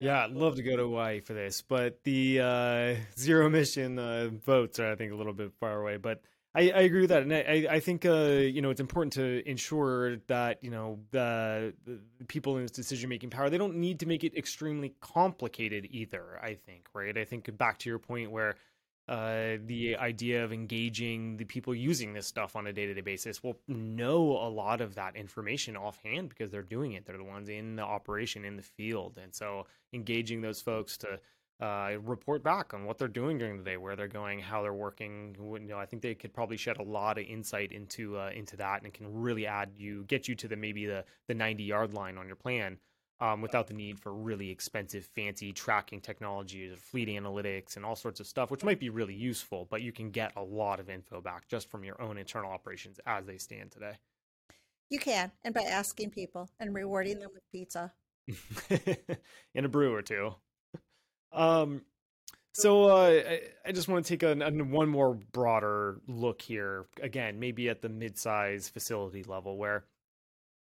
Yeah, 0.00 0.24
I'd 0.24 0.32
love 0.32 0.56
to 0.56 0.62
go 0.62 0.76
to 0.76 0.82
Hawaii 0.82 1.20
for 1.20 1.32
this, 1.32 1.62
but 1.62 2.04
the 2.04 2.40
uh, 2.40 2.94
zero 3.18 3.46
emission 3.46 3.98
uh, 3.98 4.28
boats 4.44 4.78
are, 4.78 4.92
I 4.92 4.94
think, 4.94 5.12
a 5.12 5.16
little 5.16 5.32
bit 5.32 5.52
far 5.58 5.80
away. 5.80 5.96
But 5.96 6.22
I, 6.56 6.72
I 6.74 6.80
agree 6.80 7.02
with 7.02 7.10
that, 7.10 7.22
and 7.22 7.34
I, 7.34 7.66
I 7.70 7.80
think 7.80 8.06
uh, 8.06 8.28
you 8.28 8.62
know 8.62 8.70
it's 8.70 8.80
important 8.80 9.12
to 9.14 9.46
ensure 9.46 10.16
that 10.28 10.64
you 10.64 10.70
know 10.70 10.98
the, 11.10 11.74
the 11.84 12.00
people 12.28 12.56
in 12.56 12.62
this 12.62 12.70
decision 12.70 13.10
making 13.10 13.28
power 13.28 13.50
they 13.50 13.58
don't 13.58 13.76
need 13.76 14.00
to 14.00 14.06
make 14.06 14.24
it 14.24 14.34
extremely 14.34 14.94
complicated 15.00 15.86
either. 15.90 16.40
I 16.42 16.54
think 16.54 16.88
right. 16.94 17.16
I 17.16 17.24
think 17.24 17.54
back 17.58 17.78
to 17.80 17.90
your 17.90 17.98
point 17.98 18.30
where 18.30 18.54
uh, 19.06 19.58
the 19.66 19.98
idea 19.98 20.44
of 20.44 20.52
engaging 20.52 21.36
the 21.36 21.44
people 21.44 21.74
using 21.74 22.14
this 22.14 22.26
stuff 22.26 22.56
on 22.56 22.66
a 22.66 22.72
day 22.72 22.86
to 22.86 22.94
day 22.94 23.02
basis 23.02 23.42
will 23.42 23.58
know 23.68 24.22
a 24.22 24.48
lot 24.48 24.80
of 24.80 24.94
that 24.94 25.14
information 25.14 25.76
offhand 25.76 26.30
because 26.30 26.50
they're 26.50 26.62
doing 26.62 26.92
it. 26.92 27.04
They're 27.04 27.18
the 27.18 27.24
ones 27.24 27.50
in 27.50 27.76
the 27.76 27.84
operation 27.84 28.46
in 28.46 28.56
the 28.56 28.62
field, 28.62 29.18
and 29.22 29.34
so 29.34 29.66
engaging 29.92 30.40
those 30.40 30.62
folks 30.62 30.96
to 30.98 31.20
uh, 31.60 31.92
report 32.02 32.42
back 32.42 32.74
on 32.74 32.84
what 32.84 32.98
they're 32.98 33.08
doing 33.08 33.38
during 33.38 33.56
the 33.56 33.64
day, 33.64 33.76
where 33.76 33.96
they're 33.96 34.08
going, 34.08 34.38
how 34.38 34.62
they're 34.62 34.74
working. 34.74 35.34
You 35.38 35.58
know, 35.60 35.78
I 35.78 35.86
think 35.86 36.02
they 36.02 36.14
could 36.14 36.34
probably 36.34 36.56
shed 36.56 36.76
a 36.78 36.82
lot 36.82 37.18
of 37.18 37.24
insight 37.24 37.72
into 37.72 38.18
uh, 38.18 38.30
into 38.34 38.56
that, 38.58 38.82
and 38.82 38.92
can 38.92 39.06
really 39.12 39.46
add 39.46 39.70
you, 39.76 40.04
get 40.04 40.28
you 40.28 40.34
to 40.36 40.48
the 40.48 40.56
maybe 40.56 40.86
the 40.86 41.04
the 41.28 41.34
ninety 41.34 41.64
yard 41.64 41.94
line 41.94 42.18
on 42.18 42.26
your 42.26 42.36
plan, 42.36 42.76
um, 43.20 43.40
without 43.40 43.66
the 43.66 43.74
need 43.74 43.98
for 43.98 44.12
really 44.12 44.50
expensive, 44.50 45.06
fancy 45.06 45.52
tracking 45.52 46.00
technology, 46.00 46.74
fleet 46.76 47.08
analytics, 47.08 47.76
and 47.76 47.84
all 47.86 47.96
sorts 47.96 48.20
of 48.20 48.26
stuff, 48.26 48.50
which 48.50 48.64
might 48.64 48.78
be 48.78 48.90
really 48.90 49.14
useful. 49.14 49.66
But 49.70 49.80
you 49.80 49.92
can 49.92 50.10
get 50.10 50.32
a 50.36 50.42
lot 50.42 50.78
of 50.78 50.90
info 50.90 51.22
back 51.22 51.48
just 51.48 51.70
from 51.70 51.84
your 51.84 52.00
own 52.02 52.18
internal 52.18 52.50
operations 52.50 53.00
as 53.06 53.24
they 53.24 53.38
stand 53.38 53.70
today. 53.70 53.94
You 54.90 54.98
can, 54.98 55.32
and 55.42 55.54
by 55.54 55.62
asking 55.62 56.10
people 56.10 56.50
and 56.60 56.74
rewarding 56.74 57.18
them 57.18 57.30
with 57.32 57.42
pizza, 57.50 57.92
and 59.54 59.66
a 59.66 59.68
brew 59.68 59.94
or 59.94 60.02
two. 60.02 60.34
Um, 61.36 61.82
so 62.54 62.84
uh, 62.84 63.22
I, 63.28 63.40
I, 63.66 63.72
just 63.72 63.86
want 63.86 64.06
to 64.06 64.08
take 64.08 64.22
a, 64.22 64.32
a, 64.42 64.50
one 64.64 64.88
more 64.88 65.14
broader 65.32 66.00
look 66.08 66.40
here. 66.40 66.86
Again, 67.02 67.38
maybe 67.38 67.68
at 67.68 67.82
the 67.82 67.90
mid-size 67.90 68.70
facility 68.70 69.22
level, 69.22 69.58
where 69.58 69.84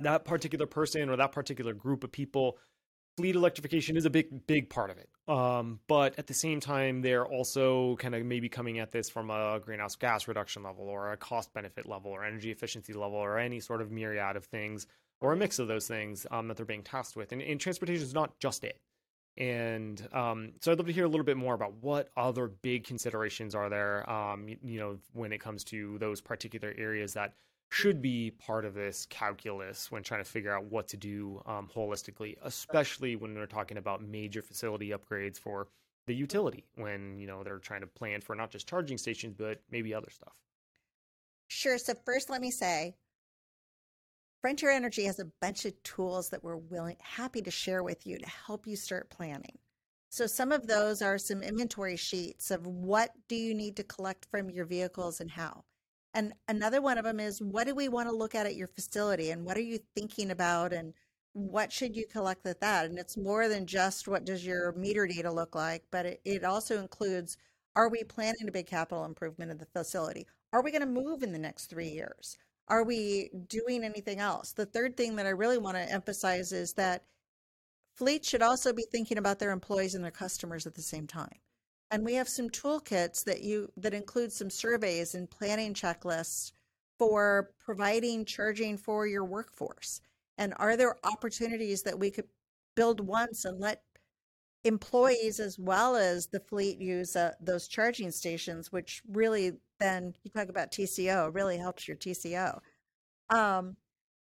that 0.00 0.24
particular 0.24 0.66
person 0.66 1.08
or 1.08 1.16
that 1.16 1.30
particular 1.30 1.72
group 1.72 2.02
of 2.02 2.10
people, 2.10 2.58
fleet 3.16 3.36
electrification 3.36 3.96
is 3.96 4.04
a 4.04 4.10
big, 4.10 4.48
big 4.48 4.68
part 4.68 4.90
of 4.90 4.98
it. 4.98 5.08
Um, 5.28 5.78
but 5.86 6.18
at 6.18 6.26
the 6.26 6.34
same 6.34 6.58
time, 6.58 7.00
they're 7.00 7.24
also 7.24 7.94
kind 7.96 8.16
of 8.16 8.24
maybe 8.26 8.48
coming 8.48 8.80
at 8.80 8.90
this 8.90 9.08
from 9.08 9.30
a 9.30 9.60
greenhouse 9.64 9.94
gas 9.94 10.26
reduction 10.26 10.64
level, 10.64 10.88
or 10.88 11.12
a 11.12 11.16
cost 11.16 11.54
benefit 11.54 11.86
level, 11.86 12.10
or 12.10 12.24
energy 12.24 12.50
efficiency 12.50 12.92
level, 12.92 13.18
or 13.18 13.38
any 13.38 13.60
sort 13.60 13.80
of 13.80 13.92
myriad 13.92 14.34
of 14.34 14.44
things, 14.44 14.88
or 15.20 15.32
a 15.32 15.36
mix 15.36 15.60
of 15.60 15.68
those 15.68 15.86
things 15.86 16.26
um, 16.32 16.48
that 16.48 16.56
they're 16.56 16.66
being 16.66 16.82
tasked 16.82 17.14
with. 17.14 17.30
And, 17.30 17.40
and 17.40 17.60
transportation 17.60 18.02
is 18.02 18.12
not 18.14 18.36
just 18.40 18.64
it 18.64 18.80
And 19.38 20.06
um, 20.12 20.52
so 20.60 20.72
I'd 20.72 20.78
love 20.78 20.86
to 20.86 20.92
hear 20.92 21.04
a 21.04 21.08
little 21.08 21.24
bit 21.24 21.36
more 21.36 21.54
about 21.54 21.74
what 21.82 22.10
other 22.16 22.48
big 22.48 22.84
considerations 22.84 23.54
are 23.54 23.68
there, 23.68 24.08
um, 24.10 24.48
you, 24.48 24.56
you 24.62 24.78
know, 24.78 24.98
when 25.12 25.32
it 25.32 25.40
comes 25.40 25.62
to 25.64 25.98
those 25.98 26.20
particular 26.20 26.74
areas 26.78 27.12
that 27.14 27.34
should 27.70 28.00
be 28.00 28.30
part 28.30 28.64
of 28.64 28.74
this 28.74 29.06
calculus 29.10 29.90
when 29.90 30.02
trying 30.02 30.22
to 30.22 30.30
figure 30.30 30.54
out 30.54 30.64
what 30.64 30.88
to 30.88 30.96
do 30.96 31.42
um, 31.46 31.68
holistically, 31.74 32.36
especially 32.42 33.16
when 33.16 33.34
we're 33.34 33.46
talking 33.46 33.76
about 33.76 34.02
major 34.02 34.40
facility 34.40 34.90
upgrades 34.90 35.38
for 35.38 35.68
the 36.06 36.14
utility 36.14 36.64
when 36.76 37.18
you 37.18 37.26
know 37.26 37.42
they're 37.42 37.58
trying 37.58 37.80
to 37.80 37.86
plan 37.86 38.20
for 38.20 38.36
not 38.36 38.48
just 38.48 38.68
charging 38.68 38.96
stations 38.96 39.34
but 39.36 39.60
maybe 39.70 39.92
other 39.92 40.10
stuff. 40.10 40.34
Sure. 41.48 41.78
So 41.78 41.94
first, 42.04 42.30
let 42.30 42.40
me 42.40 42.50
say, 42.50 42.94
Frontier 44.40 44.70
Energy 44.70 45.04
has 45.04 45.18
a 45.18 45.30
bunch 45.40 45.64
of 45.64 45.82
tools 45.82 46.28
that 46.30 46.44
we're 46.44 46.56
willing, 46.56 46.96
happy 47.00 47.42
to 47.42 47.50
share 47.50 47.82
with 47.82 48.06
you 48.06 48.18
to 48.18 48.28
help 48.28 48.66
you 48.66 48.76
start 48.76 49.10
planning. 49.10 49.58
So 50.08 50.26
some 50.26 50.52
of 50.52 50.66
those 50.66 51.02
are 51.02 51.18
some 51.18 51.42
inventory 51.42 51.96
sheets 51.96 52.50
of 52.50 52.66
what 52.66 53.10
do 53.28 53.36
you 53.36 53.54
need 53.54 53.76
to 53.76 53.84
collect 53.84 54.26
from 54.30 54.48
your 54.50 54.64
vehicles 54.64 55.20
and 55.20 55.30
how. 55.30 55.64
And 56.14 56.32
another 56.48 56.80
one 56.80 56.96
of 56.96 57.04
them 57.04 57.20
is 57.20 57.42
what 57.42 57.66
do 57.66 57.74
we 57.74 57.88
want 57.88 58.08
to 58.08 58.14
look 58.14 58.34
at 58.34 58.46
at 58.46 58.56
your 58.56 58.68
facility 58.68 59.30
and 59.30 59.44
what 59.44 59.56
are 59.56 59.62
you 59.62 59.78
thinking 59.94 60.30
about 60.30 60.72
and 60.72 60.94
what 61.32 61.72
should 61.72 61.94
you 61.94 62.06
collect 62.06 62.44
with 62.44 62.60
that? 62.60 62.86
And 62.86 62.98
it's 62.98 63.16
more 63.16 63.48
than 63.48 63.66
just 63.66 64.08
what 64.08 64.24
does 64.24 64.46
your 64.46 64.72
meter 64.72 65.06
data 65.06 65.30
look 65.30 65.54
like, 65.54 65.84
but 65.90 66.06
it, 66.06 66.20
it 66.24 66.44
also 66.44 66.78
includes 66.78 67.36
are 67.74 67.90
we 67.90 68.04
planning 68.04 68.48
a 68.48 68.52
big 68.52 68.66
capital 68.66 69.04
improvement 69.04 69.50
of 69.50 69.58
the 69.58 69.66
facility? 69.66 70.26
Are 70.52 70.62
we 70.62 70.70
going 70.70 70.80
to 70.80 70.86
move 70.86 71.22
in 71.22 71.32
the 71.32 71.38
next 71.38 71.66
three 71.66 71.88
years? 71.88 72.38
Are 72.68 72.84
we 72.84 73.30
doing 73.48 73.84
anything 73.84 74.18
else? 74.18 74.52
The 74.52 74.66
third 74.66 74.96
thing 74.96 75.16
that 75.16 75.26
I 75.26 75.30
really 75.30 75.58
want 75.58 75.76
to 75.76 75.92
emphasize 75.92 76.52
is 76.52 76.72
that 76.74 77.04
fleets 77.94 78.28
should 78.28 78.42
also 78.42 78.72
be 78.72 78.86
thinking 78.90 79.18
about 79.18 79.38
their 79.38 79.52
employees 79.52 79.94
and 79.94 80.02
their 80.02 80.10
customers 80.10 80.66
at 80.66 80.74
the 80.74 80.82
same 80.82 81.06
time. 81.06 81.38
And 81.90 82.04
we 82.04 82.14
have 82.14 82.28
some 82.28 82.50
toolkits 82.50 83.24
that 83.24 83.42
you 83.42 83.70
that 83.76 83.94
include 83.94 84.32
some 84.32 84.50
surveys 84.50 85.14
and 85.14 85.30
planning 85.30 85.72
checklists 85.72 86.50
for 86.98 87.50
providing 87.64 88.24
charging 88.24 88.76
for 88.76 89.06
your 89.06 89.24
workforce. 89.24 90.00
And 90.36 90.52
are 90.56 90.76
there 90.76 90.96
opportunities 91.04 91.82
that 91.82 91.98
we 91.98 92.10
could 92.10 92.26
build 92.74 93.00
once 93.00 93.44
and 93.44 93.60
let 93.60 93.82
employees 94.66 95.40
as 95.40 95.58
well 95.58 95.96
as 95.96 96.26
the 96.26 96.40
fleet 96.40 96.80
use 96.80 97.16
uh, 97.16 97.32
those 97.40 97.68
charging 97.68 98.10
stations, 98.10 98.72
which 98.72 99.02
really 99.08 99.52
then 99.78 100.14
you 100.24 100.30
talk 100.30 100.48
about 100.48 100.72
TCO 100.72 101.34
really 101.34 101.58
helps 101.58 101.86
your 101.86 101.96
TCO. 101.96 102.60
Um, 103.30 103.76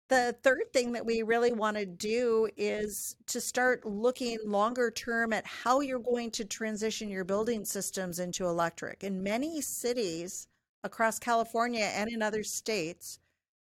the 0.08 0.36
third 0.44 0.72
thing 0.72 0.92
that 0.92 1.06
we 1.06 1.24
really 1.24 1.52
want 1.52 1.78
to 1.78 1.86
do 1.86 2.48
is 2.58 3.16
to 3.28 3.42
start 3.42 3.86
looking 3.86 4.38
longer 4.46 4.92
term 4.92 5.34
at 5.34 5.48
how 5.48 5.80
you're 5.80 6.00
going 6.00 6.30
to 6.32 6.46
transition 6.46 7.10
your 7.10 7.24
building 7.24 7.66
systems 7.66 8.20
into 8.20 8.46
electric. 8.46 9.04
In 9.04 9.24
many 9.24 9.62
cities 9.62 10.48
across 10.84 11.18
California 11.18 11.90
and 11.96 12.12
in 12.12 12.22
other 12.22 12.44
states, 12.44 13.20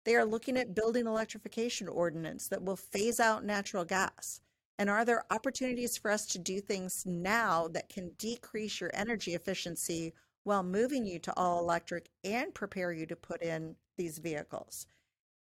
they 0.05 0.15
are 0.15 0.25
looking 0.25 0.57
at 0.57 0.75
building 0.75 1.07
electrification 1.07 1.89
ordinance 1.89 2.49
that 2.49 2.63
will 2.63 2.77
phase 2.77 3.21
out 3.21 3.45
natural 3.45 3.85
gas. 3.85 4.41
And 4.81 4.89
are 4.89 5.05
there 5.05 5.27
opportunities 5.31 5.99
for 5.99 6.11
us 6.11 6.25
to 6.29 6.39
do 6.39 6.59
things 6.59 7.05
now 7.05 7.69
that 7.69 7.91
can 7.91 8.13
decrease 8.17 8.81
your 8.81 8.91
energy 8.95 9.35
efficiency 9.35 10.15
while 10.45 10.63
moving 10.63 11.05
you 11.05 11.19
to 11.19 11.35
all 11.37 11.61
electric 11.61 12.09
and 12.25 12.55
prepare 12.55 12.91
you 12.91 13.05
to 13.05 13.15
put 13.15 13.43
in 13.43 13.77
these 13.99 14.17
vehicles? 14.17 14.87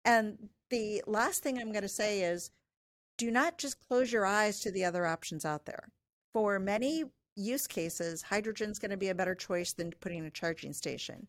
And 0.05 0.49
the 0.71 1.05
last 1.07 1.45
thing 1.45 1.57
I'm 1.57 1.71
going 1.71 1.83
to 1.83 1.89
say 1.89 2.23
is 2.23 2.51
do 3.17 3.31
not 3.31 3.59
just 3.59 3.79
close 3.87 4.11
your 4.11 4.27
eyes 4.27 4.59
to 4.59 4.73
the 4.73 4.85
other 4.85 5.07
options 5.07 5.45
out 5.45 5.67
there. 5.67 5.93
For 6.33 6.59
many 6.59 7.05
use 7.37 7.69
cases, 7.69 8.23
hydrogen 8.23 8.71
is 8.71 8.81
going 8.81 8.91
to 8.91 8.97
be 8.97 9.11
a 9.11 9.15
better 9.15 9.37
choice 9.37 9.73
than 9.73 9.93
putting 10.01 10.27
a 10.27 10.33
charging 10.33 10.73
station. 10.73 11.29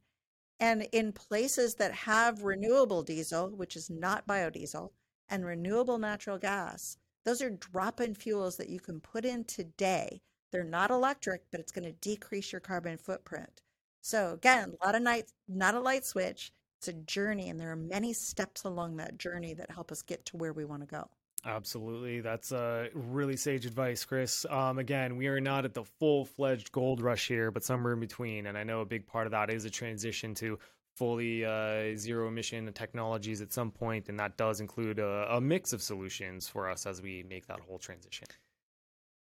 And 0.59 0.87
in 0.93 1.13
places 1.13 1.75
that 1.75 1.93
have 1.93 2.41
renewable 2.41 3.03
diesel, 3.03 3.51
which 3.51 3.75
is 3.75 3.87
not 3.87 4.25
biodiesel, 4.25 4.89
and 5.29 5.45
renewable 5.45 5.99
natural 5.99 6.39
gas, 6.39 6.97
those 7.25 7.41
are 7.41 7.49
drop 7.49 8.01
in 8.01 8.15
fuels 8.15 8.57
that 8.57 8.69
you 8.69 8.79
can 8.79 8.99
put 8.99 9.25
in 9.25 9.43
today. 9.43 10.21
They're 10.51 10.63
not 10.63 10.91
electric, 10.91 11.43
but 11.51 11.59
it's 11.59 11.71
going 11.71 11.85
to 11.85 11.91
decrease 11.91 12.51
your 12.51 12.61
carbon 12.61 12.97
footprint. 12.97 13.61
So, 14.01 14.33
again, 14.33 14.73
a 14.81 14.85
lot 14.85 14.95
of 14.95 15.01
night, 15.01 15.31
not 15.47 15.75
a 15.75 15.79
light 15.79 16.05
switch. 16.05 16.51
It's 16.79 16.87
a 16.87 16.93
journey, 16.93 17.49
and 17.49 17.59
there 17.59 17.71
are 17.71 17.75
many 17.75 18.13
steps 18.13 18.63
along 18.63 18.97
that 18.97 19.17
journey 19.17 19.53
that 19.55 19.69
help 19.69 19.91
us 19.91 20.01
get 20.01 20.25
to 20.27 20.37
where 20.37 20.53
we 20.53 20.63
want 20.63 20.81
to 20.81 20.87
go. 20.87 21.09
Absolutely. 21.45 22.21
That's 22.21 22.51
uh, 22.51 22.87
really 22.93 23.37
sage 23.37 23.65
advice, 23.65 24.03
Chris. 24.05 24.45
Um, 24.49 24.77
again, 24.77 25.15
we 25.15 25.27
are 25.27 25.39
not 25.39 25.65
at 25.65 25.73
the 25.73 25.83
full 25.83 26.25
fledged 26.25 26.71
gold 26.71 27.01
rush 27.01 27.27
here, 27.27 27.51
but 27.51 27.63
somewhere 27.63 27.93
in 27.93 27.99
between. 27.99 28.47
And 28.47 28.57
I 28.57 28.63
know 28.63 28.81
a 28.81 28.85
big 28.85 29.07
part 29.07 29.25
of 29.25 29.31
that 29.31 29.49
is 29.49 29.65
a 29.65 29.69
transition 29.69 30.33
to 30.35 30.59
fully 30.99 31.45
uh, 31.45 31.95
zero 31.95 32.27
emission 32.27 32.71
technologies 32.73 33.41
at 33.41 33.53
some 33.53 33.71
point, 33.71 34.09
and 34.09 34.19
that 34.19 34.35
does 34.35 34.59
include 34.59 34.99
a, 34.99 35.35
a, 35.35 35.41
mix 35.41 35.71
of 35.71 35.81
solutions 35.81 36.49
for 36.49 36.69
us 36.69 36.85
as 36.85 37.01
we 37.01 37.23
make 37.27 37.47
that 37.47 37.61
whole 37.61 37.79
transition. 37.79 38.27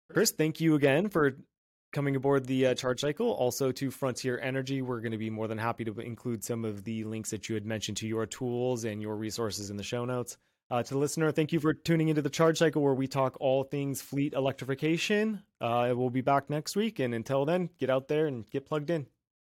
Chris, 0.10 0.32
thank 0.32 0.62
you 0.62 0.75
again 0.75 1.10
for 1.10 1.36
coming 1.91 2.15
aboard 2.15 2.45
the 2.45 2.67
uh, 2.67 2.73
charge 2.73 3.01
cycle. 3.01 3.32
Also 3.32 3.73
to 3.73 3.91
Frontier 3.91 4.39
Energy, 4.39 4.82
we're 4.82 5.01
going 5.01 5.12
to 5.12 5.17
be 5.17 5.30
more 5.30 5.49
than 5.49 5.58
happy 5.58 5.84
to 5.84 5.99
include 5.99 6.41
some 6.41 6.63
of 6.63 6.86
the 6.86 7.03
links 7.03 7.32
that 7.32 7.49
you 7.49 7.56
had 7.56 7.65
mentioned 7.65 7.97
to 7.97 8.08
your 8.08 8.25
tools 8.25 8.86
and 8.86 9.01
your 9.01 9.17
resources 9.17 9.69
in 9.69 9.75
the 9.75 9.84
show 9.84 10.06
notes. 10.06 10.38
Uh, 10.71 10.84
to 10.84 10.93
the 10.93 10.97
listener, 10.97 11.32
thank 11.32 11.51
you 11.51 11.60
for 11.60 11.73
tuning 11.73 12.08
into 12.08 12.21
the 12.21 12.30
charge 12.30 12.58
cycle 12.58 12.82
where 12.82 12.93
we 12.93 13.08
talk 13.08 13.38
all 13.41 13.63
things 13.63 14.01
fleet 14.01 14.34
electrification. 14.34 15.43
Uh, 15.60 15.93
we'll 15.95 16.10
be 16.10 16.21
back 16.21 16.49
next 16.49 16.75
week. 16.75 16.99
And 16.99 17.13
until 17.13 17.45
then, 17.45 17.69
get 17.77 17.89
out 17.89 18.08
there 18.08 18.27
and 18.27 18.49
get 18.49 18.65
plugged 18.65 18.89
in. 18.89 19.08